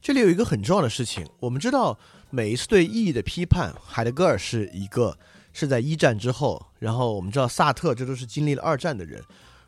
[0.00, 1.98] 这里有一个很重要的事情，我们知道
[2.30, 5.18] 每一次对意义的批判，海德格尔是一个
[5.52, 9.22] 是在一战之后，然后我们知道萨特这都是经历了二战的人。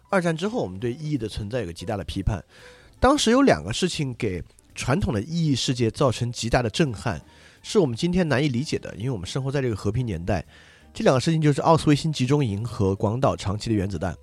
[0.08, 2.42] 二战之后，我们对意义的存在有个极大的批判。
[2.98, 4.42] 当时有两个事情给。
[4.72, 7.20] 传统的意义世界造成极大的震撼，
[7.60, 10.46] 是我们今天难以理解的，因为我们生活在这个和平年代。
[10.92, 14.14] 这两个事情就是奥斯维辛集中营和广岛长期的原子弹。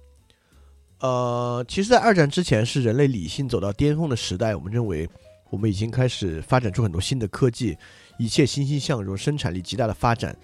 [1.00, 5.08] 呃，其实，在二战之前是人类理性走到巅峰的时代，我们认为
[5.50, 7.78] 我们已经开始发展出很多新的科技，
[8.18, 10.36] 一切欣欣向荣，生产力极大的发展。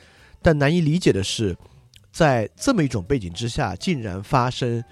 [0.41, 1.55] 但难以理解的是，
[2.11, 4.83] 在这么一种背景之下，竟然发生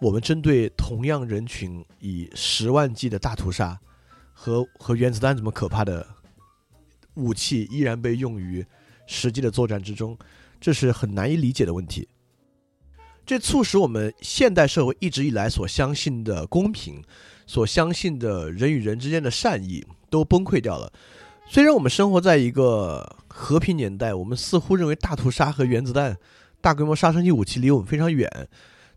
[0.00, 3.78] 我们针对同样人群以十万计的大屠杀。
[4.32, 6.06] 和和原子弹这么可怕的
[7.12, 8.64] 武器依然被用于
[9.06, 10.16] 实际的作战之中，
[10.60, 12.08] 这是很难以理解的问题。
[13.26, 17.02] 这促使我们现代社会一直以来所相信的公平、
[17.46, 20.92] 所相信的人与人之间的善意都崩溃掉了。
[21.48, 26.16] 虽然我们生活在一个和平年代，我们似乎认为大屠杀和原子弹、
[26.60, 28.48] 大规模杀伤性武器离我们非常远，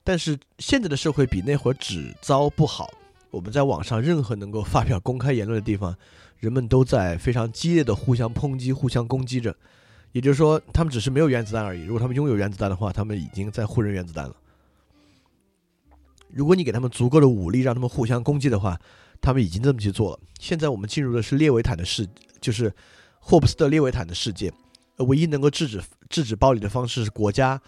[0.03, 2.91] 但是现在的社会比那会儿只糟不好。
[3.29, 5.95] 我们在网上任何能够发表公开言论的地方，
[6.39, 9.55] 人们都在非常激烈的互相抨击、互相攻击着。
[10.13, 11.83] 也就是说，他们只是没有原子弹而已。
[11.83, 14.35] 如果他们拥有原子弹的话，他们已经在互扔原子弹了。
[16.29, 18.79] 如果你给他们足够的武力，让他们互相攻击的话，
[19.19, 20.19] 他们已经这么去做了。
[20.39, 22.07] 现在我们进入的是列维坦的世，
[22.39, 22.71] 就是
[23.19, 24.53] 霍布斯的列维坦的世界。
[24.97, 27.59] 唯一能够制止制止暴力的方式是国家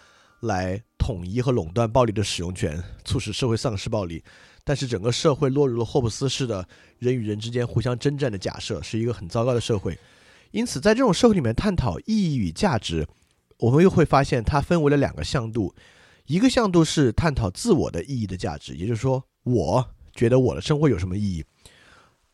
[0.42, 4.24] 来统一和垄断暴力的使用权，促使社会丧失暴力。
[4.64, 6.68] 但是整个社会落入了霍布斯式的
[7.00, 9.98] 人与人之间互相征战的假设，是一个很糟糕的社会。
[10.52, 13.08] 因此，在这种社会里面探讨意义与价值，
[13.60, 15.74] 我们又会发现它分为了两个向度。
[16.26, 21.46] 一个向度是探讨自我的意义的价值，也就是说我觉得我的生活有什么意义。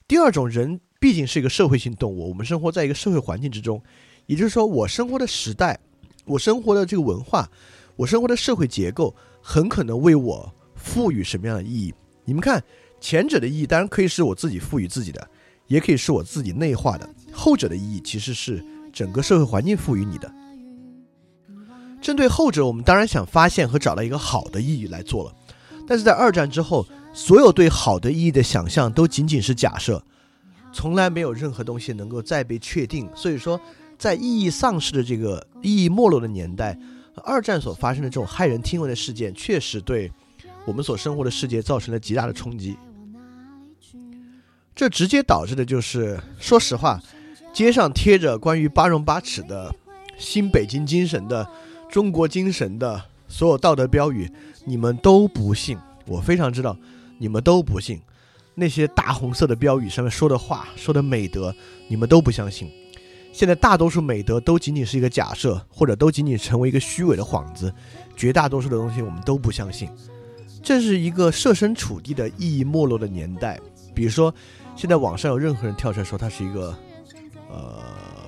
[0.08, 3.82] 第二种人毕竟是一个社会性动物，我们生活在一个社会环境之中，
[4.28, 5.80] 也就是说，我生活的时代，
[6.26, 7.50] 我生活的这个文化，
[7.96, 11.94] 我生活的社会结构，很可能为我赋予什么样的意义。
[12.24, 12.64] 你们看，
[13.02, 15.30] 前者的意义当然可以是我自己赋予自己的，
[15.72, 20.32] 也可以是我自己内化的；后者的意义其实是整个社会环境赋予你的。
[22.02, 25.34] 针对后者，我们当然想发现和找到一个好的意义来做了，
[25.88, 26.86] 但是在二战之后。
[27.14, 30.02] 所有对好的意义的想象都仅仅是假设，
[30.72, 33.06] 从来没有任何东西能够再被确定。
[33.14, 33.60] 所以说，
[33.98, 36.80] 在意义丧失的这个意义没落的年代，
[37.26, 40.10] 二战所发生的这种骇人听闻的事件，确实对
[40.66, 42.78] 我们所生活的世界造成了极大的冲击。
[44.82, 47.00] 这直接导致的就是，说实话，
[47.54, 49.72] 街上贴着关于八荣八耻的
[50.18, 51.48] 新北京精神的
[51.88, 54.28] 中国精神的所有道德标语，
[54.66, 55.78] 你们都不信。
[56.08, 56.76] 我非常知道。
[57.20, 58.02] 你们都不信，
[58.56, 61.54] 那些大红色的标语上面说的话、说的美德，
[61.88, 62.68] 你们都不相信。
[63.32, 67.72] 现在大多数美德都仅仅是一个假设，或者都仅仅成为一个虚伪的幌子。
[68.18, 69.88] 绝大多数的东西我们都不相信。
[70.64, 73.60] 这是一个设身处地的意义没落的年代。
[73.94, 74.34] 比如说，
[74.76, 76.76] 现在网上有任何人跳出来说他是一个，
[77.50, 77.80] 呃，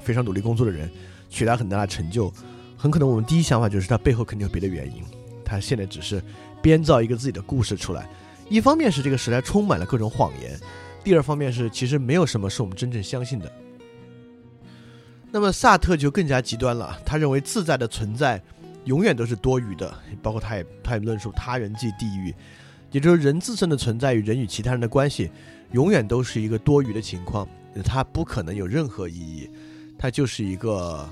[0.04, 0.90] 非常努力工作的人，
[1.30, 2.32] 取得很大的成就，
[2.78, 5.04] 很可能我们第一想法就是他背后肯定有别的原因。
[5.44, 6.24] 他现在只是
[6.62, 8.08] 编造一个自己的故事出来。
[8.50, 10.60] 一方面是这个时代充满了各种谎言，
[11.04, 13.52] 第二方面是其实没有什么是我们真正相信的。
[15.32, 18.40] 那么萨特就更加极端了，他认为自在的存在
[18.86, 19.92] 永远都是多余的，
[20.22, 22.36] 包括他也他也论述他人即地狱，
[22.92, 25.32] 也就是人自身的存在与人与其他人的关系
[25.74, 27.48] 永远都是一个多余的情况，
[27.84, 29.50] 它不可能有任何意义，
[29.98, 31.08] 它就是一个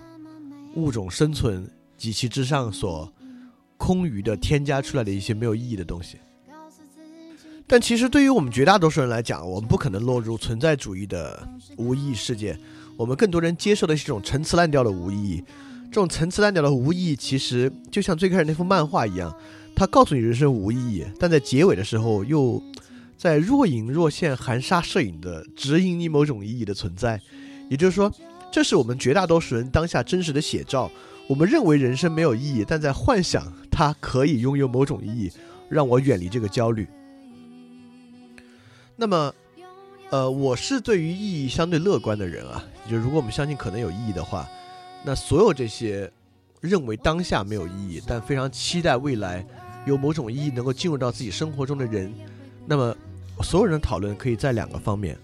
[0.75, 3.11] 物种生存及其之上所
[3.77, 6.17] 空余的添加出来的一些没有意义的东西。
[7.65, 11.47] 但其实对于我们绝大多数人来讲，我们不可能落入存在主义的
[11.77, 12.57] 无意义世界。
[12.97, 15.43] 我们更多人接受的是一种陈词滥调的无意义。
[15.85, 19.33] 这种陈词滥调的无意义，其实就像最开始那幅漫画一样，
[19.75, 22.61] 它告诉你人生无意义，但在结尾的时候又
[23.21, 27.21] 在若隐若现、含沙射影的指引你某种意义的存在。
[27.69, 28.11] 也就是说，
[28.51, 30.89] 这是我们绝大多数人当下真实的写照。
[31.27, 35.31] 我们认为人生没有意义，但在幻想它可以拥有某种意义，
[35.69, 36.87] 让我远离这个焦虑。
[38.95, 39.31] 那么，
[40.09, 42.63] 呃，我是对于意义相对乐观的人啊。
[42.89, 44.49] 就如果我们相信可能有意义的话，
[45.05, 46.11] 那所有这些
[46.59, 49.45] 认为当下没有意义，但非常期待未来
[49.85, 52.11] 有某种意义能够进入到自己生活中的人，
[52.65, 52.95] 那么
[53.41, 55.17] 所有人的讨论可以在两个方面：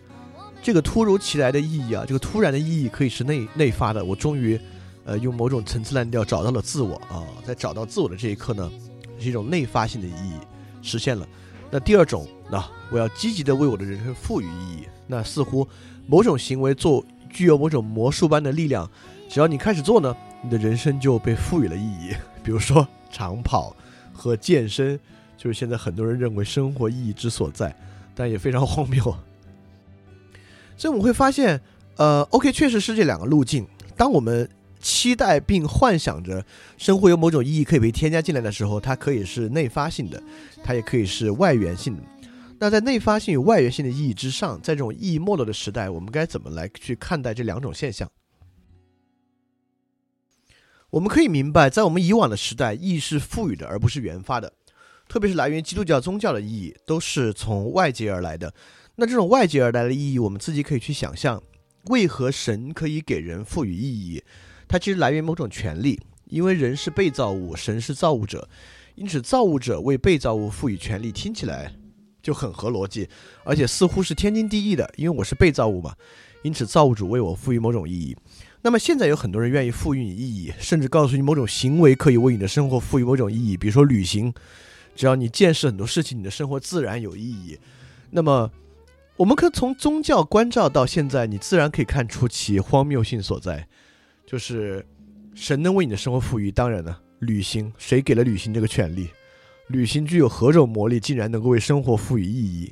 [0.61, 4.03] 这个突如其来的意义啊，这个突然的意义可以是内内发的。
[4.03, 4.59] 我终于，
[5.05, 8.72] 呃，用某种陈词滥调找到了自我啊，在找到自我的这一刻呢，
[9.20, 10.34] 是一种内发性的意义
[10.82, 11.28] 实现了。
[11.70, 14.88] 那第二种，那我要积极的为我的人生赋予意义。
[15.05, 15.68] 那似乎
[16.05, 18.89] 某种行为做具有某种魔术般的力量，
[19.30, 22.13] 只要你开始做呢，你的人生就被赋予了意义。
[22.43, 23.76] 比如说长跑
[24.13, 24.97] 和健身，
[25.38, 27.76] 就是现在很多人认为生活意义之所在，
[28.18, 29.03] 但也非常荒谬。
[30.76, 31.61] 所以我们会发现，
[31.97, 33.68] 呃，OK，确实是这两个路径。
[33.95, 34.49] 当我们
[34.80, 36.43] 期待并幻想着
[36.78, 40.22] 生活有某种意义可以被添加进来的时候，它可以是内发性的，
[40.63, 42.03] 它也可以是外源性的。
[42.59, 48.09] 那在内发性与外源性的意义之上，在这种意义没落的时代，我们该怎么来去看待这两种现象？
[50.89, 54.53] 我们可以明白，在我们以往的时代，意义是赋予的，而不是原发的。
[55.08, 58.53] 特别是来源基督教宗教的意义，都是从外界而来的。
[58.95, 61.41] 那这种外界而来的意义，我们自己可以去想象，
[61.86, 64.24] 为何神可以给人赋予意义？
[64.68, 68.49] 它其实来源某种权利，因为人是被造物，神是造物者，
[68.95, 71.74] 因此造物者为被造物赋予权利，听起来
[72.22, 73.08] 就很合逻辑，
[73.45, 74.91] 而且似乎是天经地义的。
[74.97, 75.95] 因为我是被造物嘛，
[76.41, 78.18] 因此造物主为我赋予某种意义。
[78.64, 84.34] 那么现在有很多人愿意赋予你意义，甚至告诉你某种行为可以为你的生活赋予某种意义，比如说旅行，
[84.97, 87.57] 只要你见识很多事情，你的生活自然有意义。
[88.09, 88.51] 那么
[89.15, 93.67] 我们可从宗教关照到现在，你自然可以看出其荒谬性所在。
[94.25, 94.83] 就是
[95.35, 99.09] 神能为你的生活赋予，当然呢，旅行谁给了旅行这个权利？
[99.67, 102.71] 旅行具有何种魔力，竟然能够为生活赋予意义？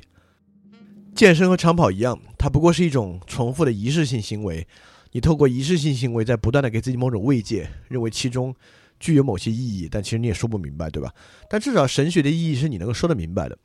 [1.14, 4.66] 健身和长跑一样，它不过是一种重复的仪式性行为。
[5.12, 8.54] 你透过仪式性行为，在不断的给自己某种慰藉，认为其中
[8.98, 11.12] 具有某些意义，但其实你也说不明白，对吧？
[11.48, 13.58] 但至少神学的意义是你能够说得明白的。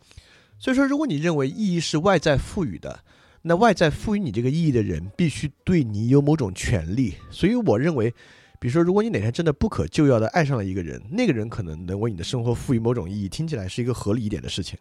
[0.60, 3.04] 所以说，如果你认为意义是外在赋予的，
[3.42, 7.16] 那外在赋予你这个意义的人，必须对你有某种权利。
[7.32, 8.14] 所以我认为，
[8.60, 14.78] 比如说，如果你哪天真的不可救药的爱上了一个人，那个人可能能为你的生活赋予某种意义，听起来是一个合理一点的事情。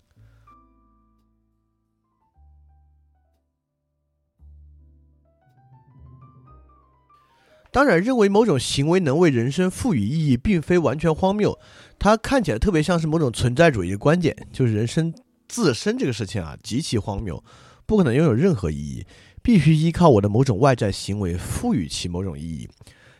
[7.72, 11.58] 当然，认为某种行为能为人生赋予意义，并非完全荒谬。
[11.98, 15.14] 它看起来特别像是某种存在主义的观点，就是人生
[15.48, 17.42] 自身这个事情啊，极其荒谬，
[17.86, 19.06] 不可能拥有任何意义，
[19.42, 22.68] 必须依靠我的某种外在行为赋予其某种意义。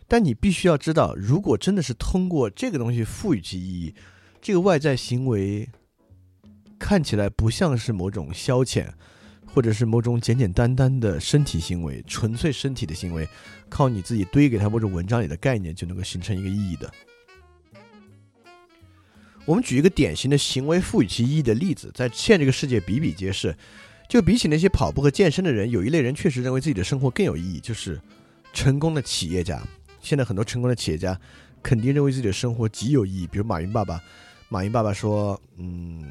[0.08, 3.94] 但你必须要知道，如果真的是通过这个东西赋予其意义，
[4.42, 5.68] 这个外在行为
[6.78, 8.88] 看起来不像是某种消遣。
[9.52, 13.28] 或者是某种简简单单的身体行为，纯粹身体的行为，
[13.68, 16.92] 靠你自己堆给他某种文章里的概念就能够形成一个意义的。
[19.44, 23.56] 我们举一个典型的行为赋予其意义的例子，在现这个世界比比皆是。
[24.08, 28.00] 就比起那些跑步和健身的人，有一类人确实认为自己的生活更有意义，就是
[28.52, 29.62] 成功的企业家。
[30.00, 31.16] 现在很多成功的企业家
[31.62, 34.00] 肯定认为自己的生活极有意义，比如马云爸爸。
[34.48, 36.04] 马云爸爸说：“嗯，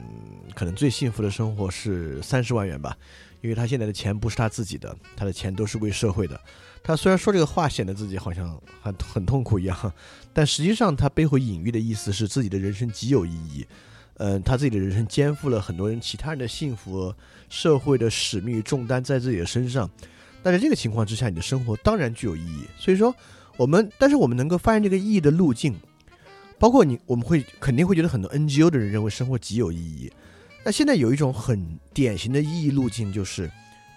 [0.55, 2.97] 可能最幸福的生活是三十万元吧。”
[3.41, 6.39] 因为他现在的钱不是他自己的，他的钱都是为社会的。
[6.83, 9.93] 他虽然说这个话显得自己好像很很痛苦一样，
[10.33, 13.65] 但实际上他背后隐喻的意思是自己的人生极有意义。
[14.15, 17.13] 嗯，他自己的人生肩负了很多人其他人的幸福、
[17.49, 19.89] 社会的使命与重担在自己的身上。
[20.43, 22.65] 那在这个情况之下，你的生活当然具有意义。
[22.77, 23.15] 所以说，
[23.55, 25.73] 我们但是我们能够发现这个意义的路径，
[26.57, 30.11] 包括你我们会肯定会觉得很多 NGO 的人认为生活极有意义。
[30.64, 33.49] 那现在有一种很典型的意义路径，就是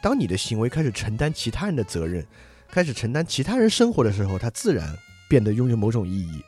[0.03, 2.25] 当你的行为开始承担其他人的责任，
[2.71, 4.97] 开始承担其他人生活的时候，它自然
[5.29, 6.43] 变得拥有某种意义。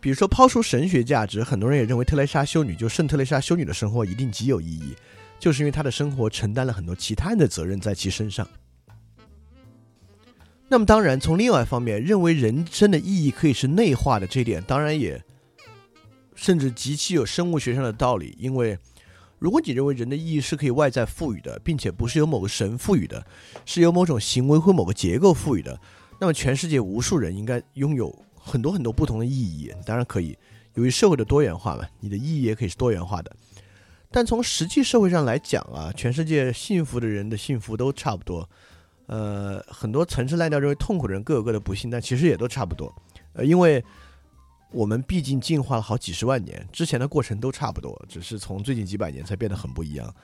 [0.00, 4.94] 比如说，抛出神学价值，很多人也认为特蕾莎修女就圣特蕾莎修女的生活一定极有意义，
[5.38, 8.46] 就是因为她的生活承担了很多其他人的责任在其身上。
[10.68, 15.22] 那么，当然从另外一方面，认为人生的意义可以是内化的，这点当然也。
[16.42, 18.76] 甚至极其有生物学上的道理，因为
[19.38, 23.24] 如果你认为人的意义是可以外在赋予的，并且不是由某个神赋予的，
[23.64, 25.78] 是由某种行为或某个结构赋予的，
[26.20, 29.72] 那么全世界无数人应该拥有很多很多不同的意义。
[29.86, 30.36] 当然可以，
[30.74, 33.30] 由于社会的多元化嘛，你的意义也可以是多元化的。
[34.10, 38.50] 但从实际社会上来讲啊，全世界幸福的人的幸福都差不多。
[39.06, 42.92] 呃，很多层次烂掉认为痛苦的人各有各的不幸，但其实也都差不多。
[43.34, 43.84] 呃，因为。
[44.72, 50.14] 我们毕竟进化了好几十万年，之前的过程都差不多，只是从最近几百年才变得很不一样。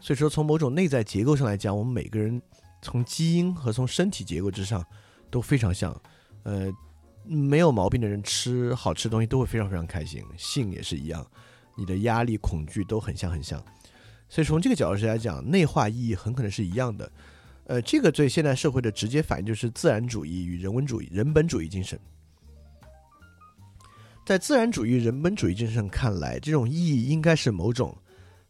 [0.00, 2.42] 所以说，从某种内在结构上来讲，我们每个人
[2.82, 4.84] 从基因和从身体结构之上
[5.30, 5.98] 都非常像。
[6.42, 6.70] 呃，
[7.24, 11.26] 没有毛病的人吃好吃的东西都会非常非常开心，性也是一样，
[11.76, 13.64] 你的压力、恐惧都很像很像。
[14.28, 17.10] 所以从这个角度上来讲，内化意义很可能是一样的。
[17.66, 21.98] 呃，这个对现代社会的直接反应就是自然主义与人文主义、人本主义精神。
[24.24, 27.94] 在自然主义、人本主义精神看来，这种意义应该是某种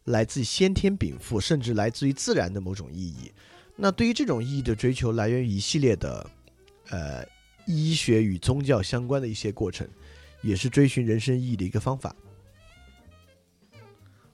[0.05, 3.33] 来自先天禀赋，甚至来自于自然的某种意义。
[3.75, 6.31] 那对于这种意义的追求，来源于一系列的，
[6.91, 7.27] 呃，
[7.67, 9.89] 医学与宗教相关的一些过程，
[10.43, 12.15] 也是追寻人生意义的一个方法。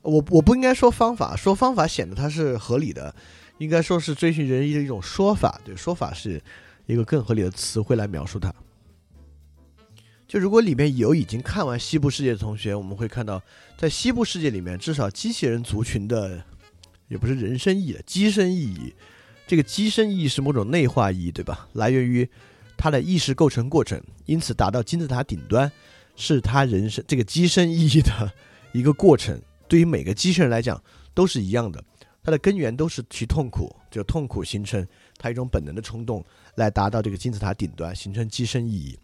[0.03, 3.15] 我我不应该说方法，说方法显得它是合理的，
[3.57, 5.59] 应该说是追寻人意的一种说法。
[5.65, 6.43] 对，说法是
[6.85, 8.55] 一个更合理的词汇来描述它。
[10.31, 13.43] 就如果里面有已经看完西部世界的同学，我们会看到，
[13.77, 16.41] 在西部世界里面，至少机器人族群的，
[17.09, 18.95] 也不是人生意义机身意义，
[19.45, 21.69] 这个机身意义是某种内化意义，对吧？
[21.73, 22.29] 来源于
[22.77, 25.69] 它的意识构成过程，因此达到金字塔顶端，
[26.15, 28.33] 是它人生这个机身意义的
[28.71, 29.37] 一个过程。
[29.67, 30.81] 对于每个机器人来讲
[31.13, 31.83] 都是一样的，
[32.23, 34.87] 它的根源都是其痛苦，就痛苦形成
[35.19, 36.25] 它一种本能的冲动，
[36.55, 38.97] 来达到这个金字塔顶端，形成机身意义。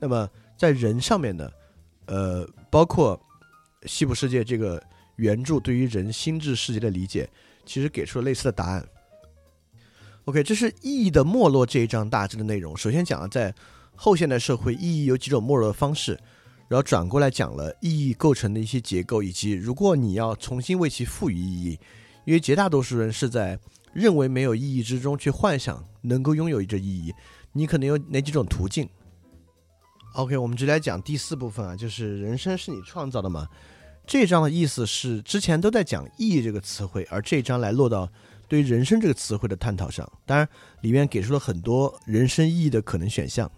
[0.00, 0.28] 那么。
[0.56, 1.50] 在人上面呢，
[2.06, 3.20] 呃，包括
[3.86, 4.82] 西部世界这个
[5.16, 7.28] 原著对于人心智世界的理解，
[7.66, 8.86] 其实给出了类似的答案。
[10.26, 12.76] OK，这是意义的没落这一章大致的内容。
[12.76, 13.54] 首先讲了在
[13.94, 16.18] 后现代社会，意义有几种没落的方式，
[16.68, 21.78] 然后转过来讲了意义构成的一些结构，以及如果你要重新为其赋予意义，
[22.24, 23.58] 因为绝大多数人是在
[23.92, 27.14] 认为没有意义之中去幻想能够拥有一个意义，
[27.52, 28.88] 你可能有哪几种途径
[30.14, 33.48] ？OK，我们直接来讲第四部分啊，就是人生是你创造的吗？
[34.06, 38.08] 这章的意思是之前都在讲意义这个词汇，而这章来落到
[38.46, 40.10] 对于人生这个词汇的探讨上。
[40.24, 40.48] 当然，
[40.82, 43.50] 里面给出了很多人生意义的可能选项。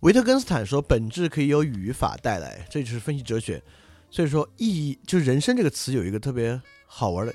[0.00, 3.62] 维特根斯坦说，本质可以由语法带来，这就是分析哲学。
[4.10, 7.34] 所以说，意义就人生这个词有一个特别好玩的。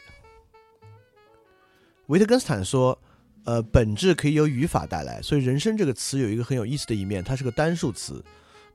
[2.08, 3.00] 维特根斯坦说。
[3.46, 8.24] 呃，本质可以由语法带来，所以“人生”这个词有一个很有意思的一面，它是个单数词。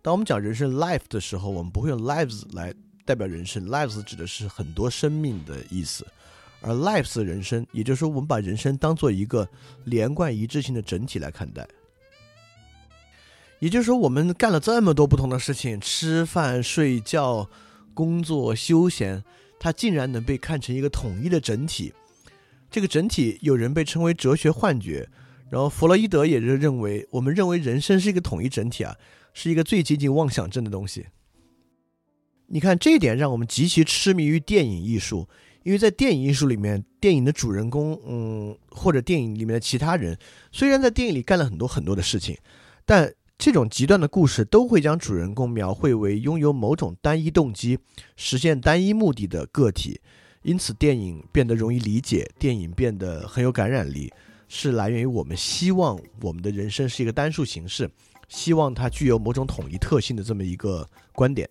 [0.02, 6.06] 当我们讲人生 （life） 的时候，我们不会用 “lives” 来代表人生，“lives” 指的是很多生命的意思，
[6.60, 9.48] 而 “lives” 人生，也就是说，我们把人生当做一个
[9.84, 11.66] 连贯一致性的整体来看待。
[13.58, 17.48] 也就是说，我们干了这么多不同的事情，吃饭、睡觉、
[17.94, 19.24] 工作、休闲，
[19.58, 21.92] 它竟然能被看成一个统一的整体。
[22.70, 25.08] 这个整体，有人被称为哲学幻觉，
[25.50, 28.96] 然后弗洛伊德也是认为，我们认为人生是一个统一整体啊，
[29.32, 31.06] 是一个最接近妄想症的东西。
[32.48, 35.28] 你看这一点，让我们极其痴迷于电影艺术，
[35.64, 40.18] 因为在电影艺术里面，电影的主人公，嗯，或者电影里面的其他人，
[40.50, 42.36] 虽然在电影里干了很多很多的事情，
[42.86, 47.78] 但这种极端的故事都会将主人公描绘为拥有某种单一动机、
[48.16, 50.00] 实现单一目的的个体，
[50.48, 54.10] 因此电影变得容易理解，电影变得很有感染力，
[54.48, 57.90] 是来源于我们希望我们的人生是一个单数形式，
[58.30, 61.46] 希望它具有某种统一特性的这么一个观点。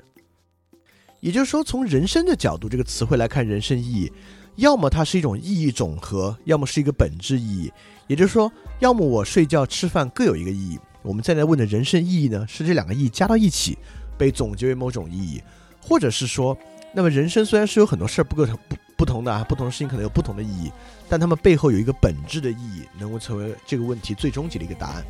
[1.20, 4.12] 也就是说，从人生的角度这个词汇来看，人生意义，
[4.56, 7.72] 要么它是一种意义总和，要么是一个本质意义。
[8.08, 10.80] 也就是说，要么我睡觉、吃饭各有一个意义。
[11.04, 12.43] 我们再来问的人生意义呢？
[12.48, 13.78] 是这两个意义加到一起，
[14.18, 15.39] 被总结为某种意义，
[15.80, 16.58] 或者是说，
[16.95, 20.72] 那么人生虽然是有很多事儿不同不不同的啊，不同的事情可能有不同的意义，
[21.08, 25.06] 但它们背后有一个本质的意义，能够成为这个问题最终极的一个答案。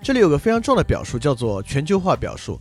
[0.00, 2.58] 这里有个非常重要的表述，叫做全球化表述，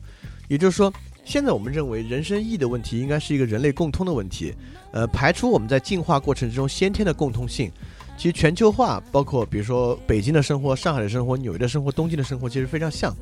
[0.47, 0.91] 也就是说，
[1.23, 4.53] 现在我们认为人生意义的问题应该是一个人类共通的问题，
[4.91, 7.71] 呃，排除我们在进化过程之中先天的共通性。
[8.17, 13.15] 其实全球化包括，比如说北京的生活、上海的生活、纽约的生活、东京的生活，其实非常像。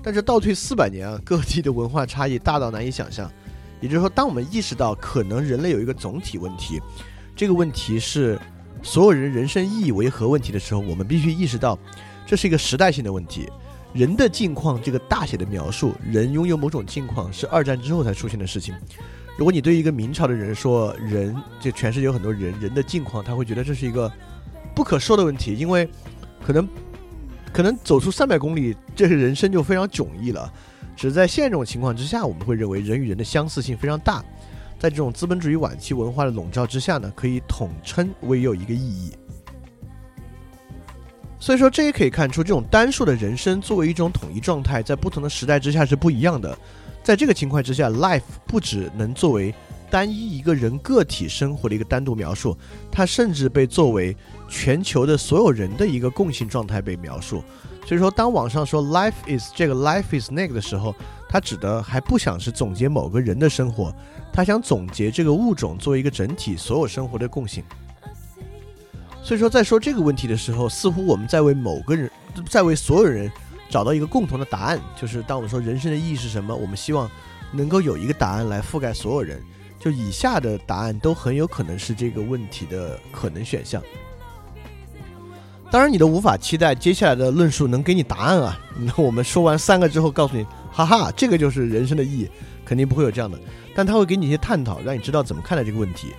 [0.00, 3.28] 但是倒退四百年啊，各地的文化差异大到难以想象。
[3.80, 6.80] 也就是说，当我们意识到可能人类有一个总体问题，
[7.34, 8.38] 这个问题是
[8.82, 11.78] 所有人人生意义为何问题的时候，我们必须意识到
[12.26, 13.48] 这是一个时代性的问题。
[13.92, 18.74] 人的境况这个大写的描述，人拥有某种境况是二战之后才出现的事情。
[19.38, 24.10] 如果你对一个明朝的人说人，就全世界有很多人人的境况，他会觉得这是一个。
[24.74, 25.88] 不可说的问题，因为
[26.44, 26.68] 可能
[27.50, 30.52] 可能走出三百公里，这是人生就非常迥异了。
[30.96, 34.24] 只是在现这种情况之下，我们会认为人与人的相似性非常大。
[34.78, 39.12] 在这种资本主义晚期文化的笼罩之下呢，可以统称为有一个意义。
[41.38, 46.58] 所以说，这也可以看出，这种单数的人生作为一种统一状态，在不同的时代之下是不一样的。
[47.02, 49.54] 在这个情况之下，life 不只能作为
[49.90, 52.56] 单一一个人个体生活的一个单独描述，
[52.90, 54.16] 它甚至被作为。
[54.48, 57.42] 全球的所有人的一个共性状态被描述，
[57.86, 60.92] 所以说当网上说 life is 这个 life is 那个的时候，
[61.28, 63.94] 它指的还不想是总结某个人的生活，
[64.32, 67.62] 他想总结这个物种作为一个整体所有生活的共性。
[69.22, 72.10] 所以说在说这个问题的时候，似乎我们在为某个人，
[72.48, 73.30] 在为所有人
[73.70, 77.08] 找到一个共同的答案，就是当我们说人生的意义是什么，我们希望
[77.52, 79.40] 能够有一个答案来覆盖所有人，
[79.78, 83.80] 就以下的答案都很有可能是这个问题的可能选项。
[85.68, 88.58] 当然，你都无法期待接下来的论述能给你答案啊！
[88.78, 92.30] 那我们说完三个之后，告诉你，哈哈，这个就是人生的意义，
[92.64, 93.36] 肯定不会有这样的。
[93.74, 96.14] 但他会给你一些探讨，让你知道怎么看待这个问题。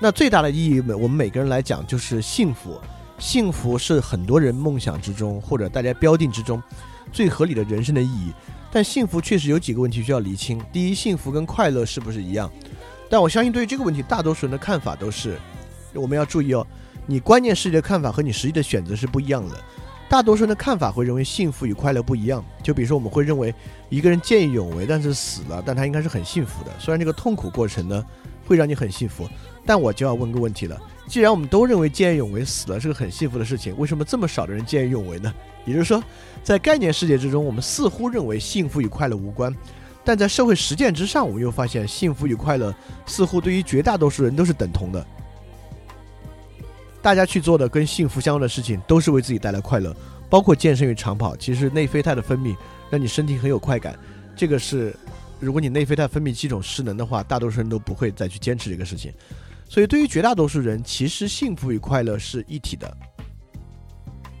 [0.00, 2.80] 那最大的意义，我们每个人来讲就是幸福。
[3.18, 6.62] 幸福是很多人梦想之中，或者大家标定之中
[7.12, 8.32] 最合理的人生的意义。
[8.70, 10.60] 但幸福确实有几个问题需要厘清。
[10.72, 12.50] 第一，幸福跟快乐是不是一样？
[13.10, 15.38] 但我相信，对于这个问题，大多数人的看法都是，
[15.92, 16.66] 我们要注意哦。
[17.06, 19.58] 你观念世界的看法和你实际的选择是不一样的。
[20.08, 22.44] 大多数人的看法会认为幸福与快乐不一样。
[22.62, 23.54] 就比如说，我们会认为
[23.88, 26.70] 一个人见义勇为，但是死了，但他应该是很幸福的。
[26.78, 28.04] 虽然这个痛苦过程呢
[28.46, 29.26] 会让你很幸福，
[29.64, 35.32] 但我就要问个问题了：既然我们都认为见义勇为死了是个很幸福的事情，为什么这么少的人见义勇为呢？
[35.64, 36.02] 也就是说，
[36.42, 39.54] 在概念世界之中，我们似乎认为幸福与快乐无关，
[40.04, 42.74] 但在社会实践之上，我们又发现幸福与快乐
[43.06, 45.06] 似乎对于绝大多数人都是等同的。
[47.02, 49.94] 大家去做的跟幸福相关的事情，都是为自己带来快乐，
[50.30, 51.36] 包括健身与长跑。
[51.36, 52.56] 其实内啡肽的分泌
[52.88, 53.98] 让你身体很有快感，
[54.36, 54.94] 这个是，
[55.40, 59.12] 如果你内啡肽分泌系统失能的话，大多数人都不会再去坚持这个事情。
[59.68, 62.96] 所以对于绝大多数人，其实幸福与快乐是一体的。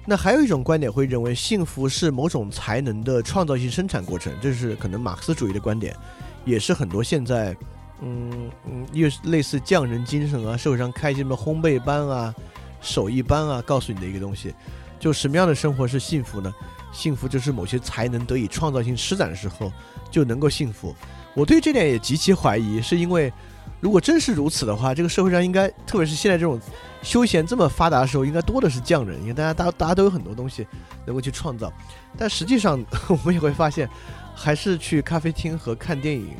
[0.06, 5.96] 那还有一种观点会认为，幸福是某种才能的创造性生产过程，这是可能马克思主义的观点，
[6.44, 7.56] 也是很多现在，
[8.02, 12.34] 嗯嗯，又类似匠人精神啊，社会上开什么烘焙班啊。
[12.80, 14.52] 手艺班啊，告诉你的一个东西，
[14.98, 16.52] 就什么样的生活是幸福呢？
[16.92, 19.72] 幸福就是某些才能得以创造性施展的时候
[20.10, 20.92] 就能够幸福。
[21.32, 23.32] 我对这点也极其怀疑，是因为
[23.80, 26.60] 如果真是如此的话，这个社会上应该，特别是现在这种
[27.02, 30.66] 休闲这么发达的时候，应该多的是匠人，因为大家大大家都有很多东西
[31.06, 31.72] 能够去创造。
[32.18, 33.88] 但实际上，我们也会发现，
[34.34, 36.30] 还是去咖啡厅和看电影、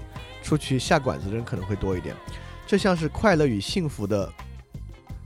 [0.42, 2.14] 出去下馆子的人可能会多一点。
[2.66, 4.32] 这像是快乐与幸福的，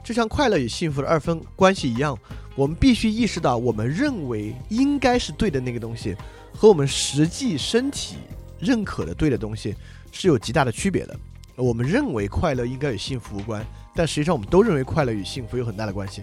[0.03, 2.19] 就像快乐与幸福的二分关系一样，
[2.55, 6.17] 我们必须意识到，我们认为应该是对的那个东西，
[6.53, 8.17] 和我们实际身体
[8.59, 9.75] 认可的对的东西
[10.11, 11.17] 是有极大的区别的。
[11.57, 13.65] 我们认为快乐应该与幸福无关，
[13.95, 16.23] 但实际上我们都认为快乐与幸福有很大的关系。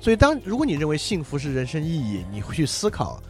[0.00, 3.22] 所以，当如果你认为幸福是人生意义，你会去思考。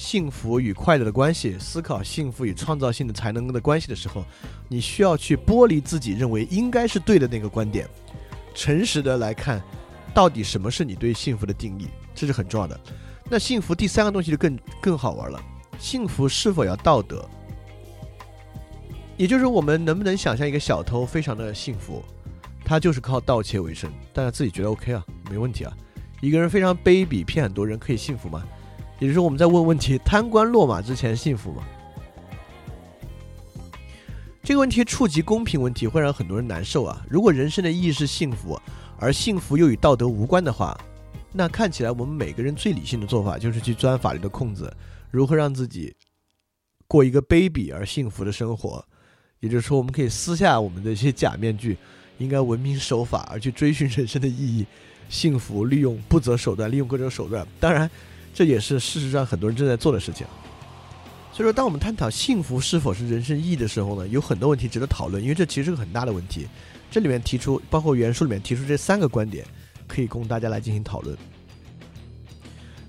[0.00, 4.24] 幸福与快乐的关系，思考幸福与创造性的才能的关系的时候，
[4.66, 7.86] 你需要去剥离自己认为应该是对的那个观点，
[8.54, 9.62] 诚实的来看，
[10.14, 12.80] 到底什么是你对幸福的定义，这是很重要的。
[13.28, 15.38] 那幸福第三个东西就更更好玩了，
[15.78, 17.28] 幸福是否要道德？
[19.18, 22.02] 也就是我们能不能想象一个小偷非常的幸福，
[22.64, 25.76] 他就是靠盗窃为生，大家自己觉得 OK 啊，没问题啊。
[26.22, 28.42] 一个人非常卑鄙，骗很多人，可以幸福吗？
[29.00, 31.64] 也就是说，我们在问问题：贪官落马之前幸福吗？
[34.42, 37.02] 这个问题触及公平问题，会让很多人难受啊。
[37.08, 38.60] 如果人生的意义是幸福，
[38.98, 40.78] 而幸福又与道德无关的话，
[41.32, 44.70] 那看起来我们每个人最理性的做法就是去钻法律的空子，
[45.10, 45.94] 如何让自己
[46.86, 48.84] 过一个卑鄙而幸福的生活。
[49.38, 51.78] 也就是说，我们可以撕下我们的一些假面具，
[52.18, 54.66] 应该文明守法，而去追寻人生的意义、
[55.08, 57.46] 幸福，利用不择手段，利用各种手段。
[57.58, 57.90] 当然。
[58.32, 60.26] 这也是事实上很多人正在做的事情。
[61.32, 66.48] 所以说，当我们探讨幸福是否是人生意义的时候呢，有很多问题值得讨论，因为这其实是个很大的问题。
[66.90, 69.46] 这里面提出，包括原书里面提出这三个观点，
[69.86, 71.16] 可以供大家来进行讨论。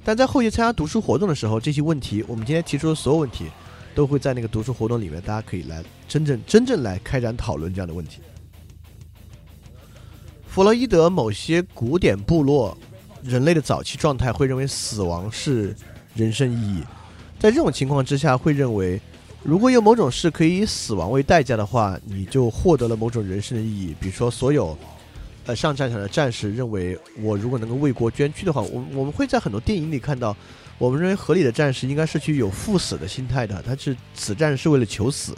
[0.04, 3.46] 但在后续参加读书活动的时候，这些问题，我们今天提出的所有问题，
[3.94, 8.22] 都会在那个读书活动里面，大家可以来真正真正来开展讨论这样的问题。
[10.48, 12.76] 弗洛伊德某些古典部落。
[13.24, 15.76] 人类的早期状态会认为死亡是
[16.16, 16.84] 人生意义，
[17.40, 19.00] 在这种情况之下，会认为
[19.44, 23.96] 如果有某种事可以以死亡为代价的话，你就获得了某种人生的意义。
[24.00, 24.78] 比如说，所有
[25.46, 30.36] 呃上战场的战士认为，我如果能够为国捐躯的话，我我们会在很多电影里看到，
[30.78, 35.36] 我们认为合理的战士应该是去有赴死的心态的，他是此战是为了求死，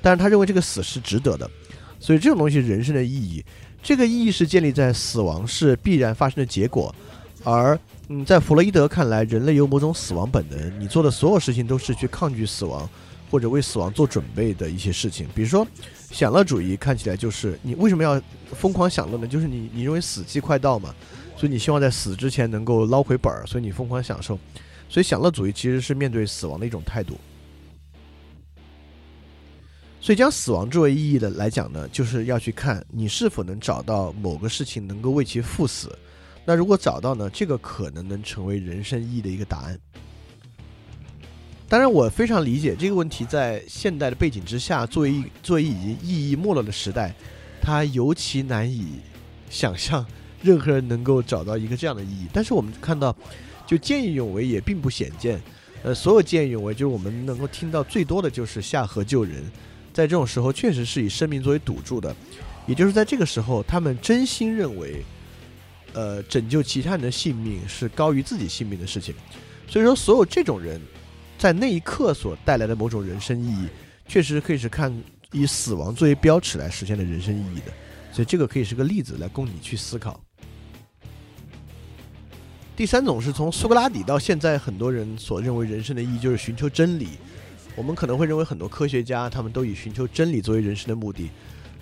[0.00, 1.50] 但是他认为这个死是值得的，
[1.98, 3.44] 所以这种东西人生的意义。
[3.82, 6.92] 这个意义是建立在死亡是必然发生的结果，
[7.46, 7.78] 而
[8.08, 12.88] 嗯，在弗洛伊德看来，人类有某种死亡本能，你做的所有事情都是去抗拒死亡
[13.30, 15.28] 或者为死亡做准备的一些事情。
[15.32, 15.64] 比如说，
[16.10, 18.20] 享乐主义看起来就是你为什么要
[18.50, 19.28] 疯狂享乐呢？
[19.28, 20.92] 就是你你认为死期快到嘛，
[21.36, 24.36] 所以你希望在死之前能够捞回本儿，所以你疯狂享受。
[24.88, 27.16] 所以享乐主义其实是面对死亡的一种态度。
[30.00, 35.96] 所以，将死亡作为意义的来讲呢，就是要去看你是否能找到某个事情能够为其赴死。
[36.46, 39.78] 那如果找到呢，这个可能能成为人生意义的一个答案。
[41.68, 47.12] 当然，我非常理解这个问题，在现代的背景之下，作为作为已经意义没落的时代，
[47.60, 49.00] 它尤其难以
[49.50, 50.06] 想象
[50.40, 52.28] 任何人能够找到一个这样的意义。
[52.32, 53.14] 但是我们看到，
[53.66, 55.42] 就见义勇为也并不鲜见。
[55.82, 59.42] 呃，所有见义勇为，就是我们能够听到最多的就是下河救人。
[59.92, 62.14] 在这种时候，确实是以生命作为赌注的，
[62.66, 65.04] 也就是在这个时候，他们真心认为，
[65.96, 69.14] 呃，拯救其他人的性命是高于自己性命的事情。
[69.66, 70.78] 所以说，所有这种人，
[71.38, 73.66] 在那一刻所带来的某种人生意义，
[74.06, 74.94] 确实可以是看
[75.32, 77.72] 以死亡作为标尺来实现的人生意义的。
[78.12, 80.20] 所以这个可以是个例子来供你去思考。
[82.76, 87.08] 第三种是从苏格拉底到现在，很多人所认为人生的意义就是寻求真理。
[87.74, 91.30] 我们可能会认为很多科学家他们都以寻求真理作为人生的目的，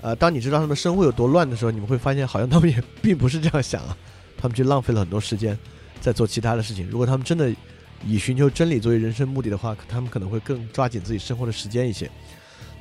[0.05, 3.97] 呃，当你知道他们生活有多乱的时候，你们会发现好像他们也 并不是这样想啊，
[4.37, 5.59] 他们就浪费了很多时间
[5.99, 6.87] 在做其他的事情。
[6.91, 7.51] 如果他们真的
[8.05, 12.11] 以寻求真理作为人生目的的话，他们可能会更抓紧自己生活的时间一些。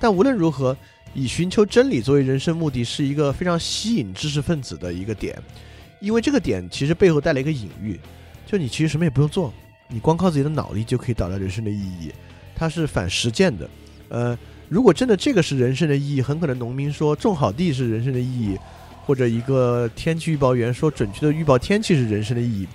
[0.01, 0.75] 但无论如何，
[1.13, 5.41] 以寻求真理作为人生目的是一个非常吸引知识分子的一个点，
[6.01, 7.97] 因为这个点其实背后带了一个隐喻，
[8.45, 9.53] 就你其实什么也不用做，
[9.87, 12.11] 你光靠自己的脑力就可以找到人生的意义。
[12.53, 13.69] 它是反实践的，
[14.09, 14.37] 呃，
[14.69, 18.57] 如果真的这个是人生的意义，很可能农民说种好地是人生的意义，
[19.05, 22.67] 或者一个天气预报员说准确的预报天气是人生的意义，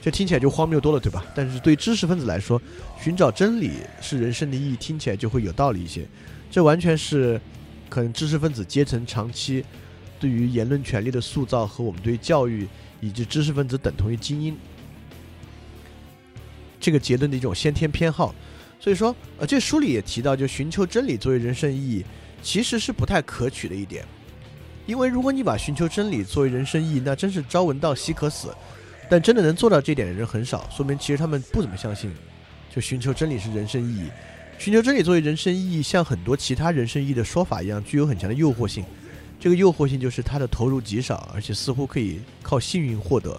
[0.00, 1.24] 这听起来就荒谬多了，对吧？
[1.34, 2.60] 但是对知识分子来说，
[3.02, 6.06] 寻找真理是人生的意义，听起来就会有道理一些。
[6.50, 7.40] 这完全是
[7.88, 9.64] 可能知识分子阶层长期
[10.20, 12.68] 对于言论权利的塑造和我们对教育
[13.00, 14.56] 以及知识分子等同于精英
[16.78, 18.34] 这个结论的一种先天偏好。
[18.80, 22.04] 所以说，呃，这书里也提到，就寻求真理作为人生意义，
[22.42, 24.04] 其实是不太可取的一点。
[24.86, 28.52] 因为如果你把寻求真理作为人生意义，那真是朝闻道夕可死。
[29.10, 32.10] 但真的能做到这点的人很少，说明其实他们不怎么相信，
[32.74, 34.08] 就寻求真理是人生意义。
[34.56, 38.84] 寻求真理作为人生意义，像很多其他人生意义的说法一样，具有很强的诱惑性。
[39.38, 43.38] 这个诱惑性就是它的投入极少，而且似乎可以靠幸运获得。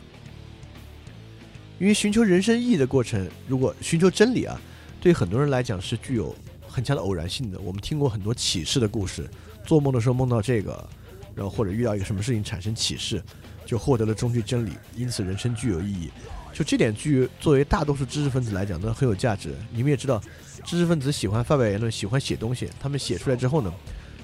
[1.80, 4.60] 因为寻求人生意义的过程，如果寻求真理啊，
[5.02, 6.34] 对很多人来讲是具有
[6.68, 7.60] 很强的偶然性的。
[7.60, 9.28] 我们听过很多启示的故事，
[9.66, 10.88] 做梦的时候梦到这个，
[11.36, 13.22] 然后或者遇到一个什么事情产生启示，
[13.66, 16.12] 就获得了终极真理，因此人生具有意义。
[16.54, 19.56] 就这点，具作为大多数知识分子来讲，都很有价值。
[19.74, 20.22] 你们也知道，
[20.64, 23.74] 知识分子喜欢发表言论，喜欢写东西，他们写出来之后呢？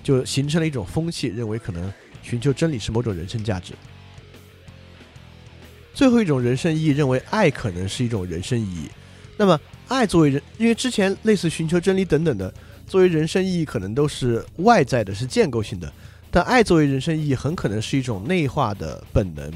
[0.03, 1.91] 就形成了一种风气，认为可能
[2.21, 3.73] 寻求真理是某种人生价值。
[5.93, 8.87] 最后一种人生意义，认为爱可能是一种人生意义。
[9.35, 12.53] 那么，爱作为人，因为之前类似寻求真理等等的，
[12.85, 15.91] 作为人生意义可能都是外在的，是建构性的。
[16.29, 19.51] 但爱作为人生意义，很可能是一种内化的本能。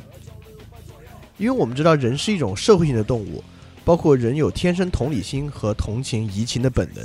[1.37, 3.43] 因为我们知道，人是一种社会性的动物，
[3.83, 7.03] 包括人有天生同理心和同情、移情的本能。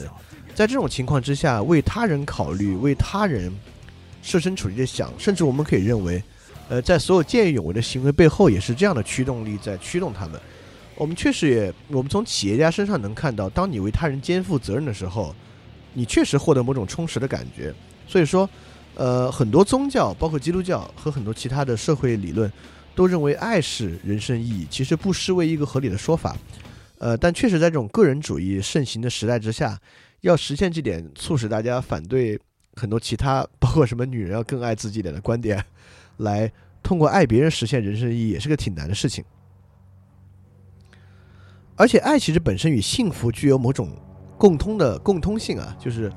[0.54, 3.52] 在这种情况之下，为他人考虑，为他人
[4.22, 6.22] 设身处地的想，甚至我们可以认为，
[6.68, 10.40] 呃，在所有见义勇为的行为背后，也是这样的驱动力在驱动他们。
[10.96, 15.34] 我们确实也，我们从企业家身上能看到，当你为他人肩负责任的时候，
[15.92, 17.72] 你确实获得某种充实的感觉。
[18.08, 18.48] 所以说，
[18.94, 22.50] 呃，很多宗教，包括基督教和很多其他的社会理论，
[22.94, 26.36] 都认为爱是人生意义，其实不失为一个合理的说法。
[26.98, 29.78] 呃，但确实在这种个人主义盛行的时代之下。
[30.22, 32.40] 要实现这点，促使大家反对
[32.74, 35.62] 很多其他，包括什么女人要更爱自己点的观点，
[36.16, 36.50] 来
[36.82, 39.22] 通过爱别人实现人生意义，也是个挺难的事情。
[41.76, 43.90] 而且，爱其实本身与幸福具有某种
[44.38, 46.10] 共通的共通性啊，就是，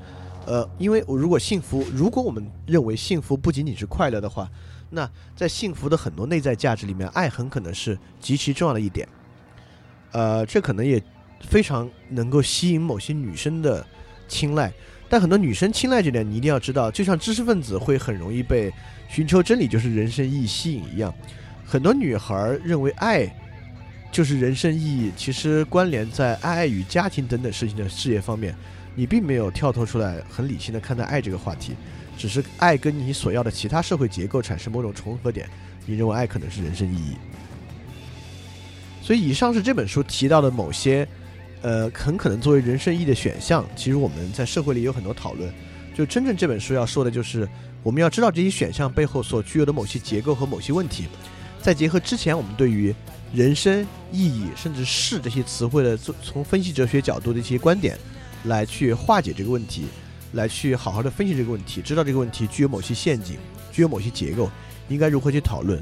[0.46, 4.50] 呃，因为如果幸福，如果我们认为幸福不仅仅是快乐的话，
[4.88, 9.06] 那在幸福的很多内在价值里面，爱很可能是极其重要的一点。
[10.12, 11.02] 呃，这可能也
[11.42, 13.86] 非常能够吸引某些女生的。
[14.32, 14.72] 青睐，
[15.08, 18.72] 但很多女生青睐这点，你一定要知道，就像知识分子会很容易被
[19.08, 21.12] 寻求真理就是人生意义吸引一样，
[21.66, 23.26] 很多女孩认为爱
[24.10, 28.54] 就是人生意义，其实关联在爱与家庭等等事情的事业方面，
[28.94, 31.74] 你并没有跳脱出来很理性的看待爱这个话题，
[32.18, 35.48] 只是爱跟你所要的其他社会结构产生某种重合点，
[35.86, 37.16] 你认为爱可能是人生意义。
[39.02, 41.06] 所以以上是这本书提到的某些。
[41.62, 45.52] 呃，很可能作为人生意义的选项，其实我们在社会里有很多讨论。
[45.94, 47.46] 就真正这本书要说的就是，
[47.82, 51.06] 我们要知道这些选项背后所具有的某些结构和某些问题，
[51.60, 52.94] 再结合之前我们对于
[53.32, 57.96] 人生意义甚至是这些词汇的从分析哲学角度的一些观点，
[58.44, 59.84] 来去化解这个问题，
[60.32, 63.36] 来去好好的分析这个问题，知道这个问题具有某些陷阱，
[63.70, 64.50] 具有某些结构，
[64.88, 65.80] 应该如何去讨论。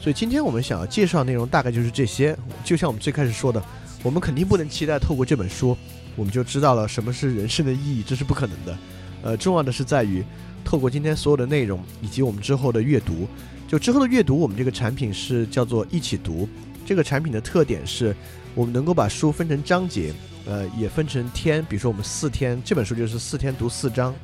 [0.00, 3.62] 所以今天我们想要介绍的内容大概就是这些，就像我们最开始说的。
[4.04, 5.76] 我们肯定不能期待透过这本书，
[6.14, 8.78] 我们就知道了什么是人生的意义，这是不可能的。
[9.22, 10.24] 呃，重要的是在于，
[10.64, 13.26] 透过今天所有的内容以及我们之后的阅读，
[13.66, 16.48] 就之后的阅读，我们这个产品是叫做一起读。
[16.88, 18.16] 这个产品的特点是，
[18.54, 20.10] 我们能够把书分成章节，
[20.46, 24.14] 呃，也分成天，比如说我们四天，这本书就是四天读四章。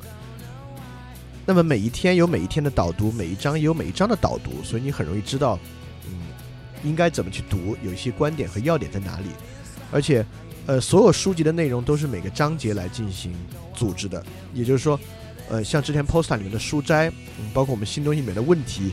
[1.45, 5.59] 那么每一天有每一天的导读，每一章也有每一章的导读，所以你很容易知道，
[6.07, 6.13] 嗯，
[6.83, 9.27] 应该怎么去读，有一些观点和要点在哪里。
[9.91, 10.25] 而且，
[10.65, 13.31] 呃，所有书籍的内容都是每个章节来进行
[13.75, 14.25] 组织的，
[14.55, 14.99] 也就是说，
[15.49, 18.91] 呃，像之前 Posta 里面的书摘，嗯，包括我们新东西里面的问题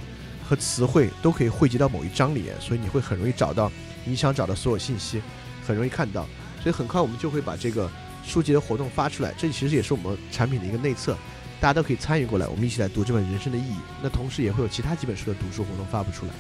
[0.53, 3.73] 和词汇，都可以汇集到某一章里，所以你会很容易找到
[4.05, 5.23] 你想找的所有信息，
[5.67, 6.27] 很容易看到。
[6.63, 7.91] 所以很快我们就会把这个
[8.23, 11.17] 书籍的活动发出来，这其实也是我们产品的一个内测，
[11.59, 13.73] 大家都可以参与过来，我们一起来读这本《人生的意义》。
[14.03, 16.33] 那同时也会有其他几本书的读书活动发布出来。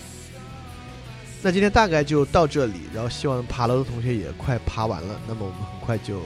[1.40, 5.18] 那今天大概就到这里，然后希望爬楼的同学也快爬完了。
[5.26, 6.20] 那么我们很快就，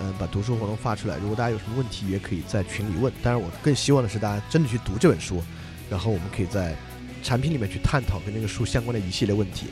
[0.00, 1.18] 嗯，把读书活动发出来。
[1.18, 3.12] 如果大家有什么问题，也可以在群里问。
[3.22, 5.40] 当然，我更希望的是大家真的去读这本书，
[5.88, 6.76] 然后我们可以在
[7.22, 9.68] 产品里面去探讨跟这个书相关的一系列问题。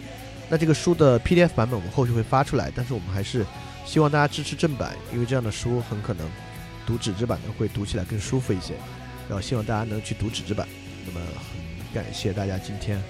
[0.48, 3.44] 那这个书的 PDF 版本我们后续会发出来，但是我们还是
[3.84, 6.26] 希望大家支持正版，因为这样的书很可能
[6.86, 8.74] 读纸质版的会读起来更舒服一些。
[9.28, 10.66] 然后希望大家能去读纸质版。
[11.06, 13.00] 那么很感谢大家今天。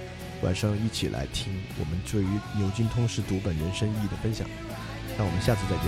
[0.42, 2.26] 晚上一起来听我们对于
[2.56, 4.48] 牛津通识读本人生意义的分享，
[5.18, 5.84] 那我们下次再见。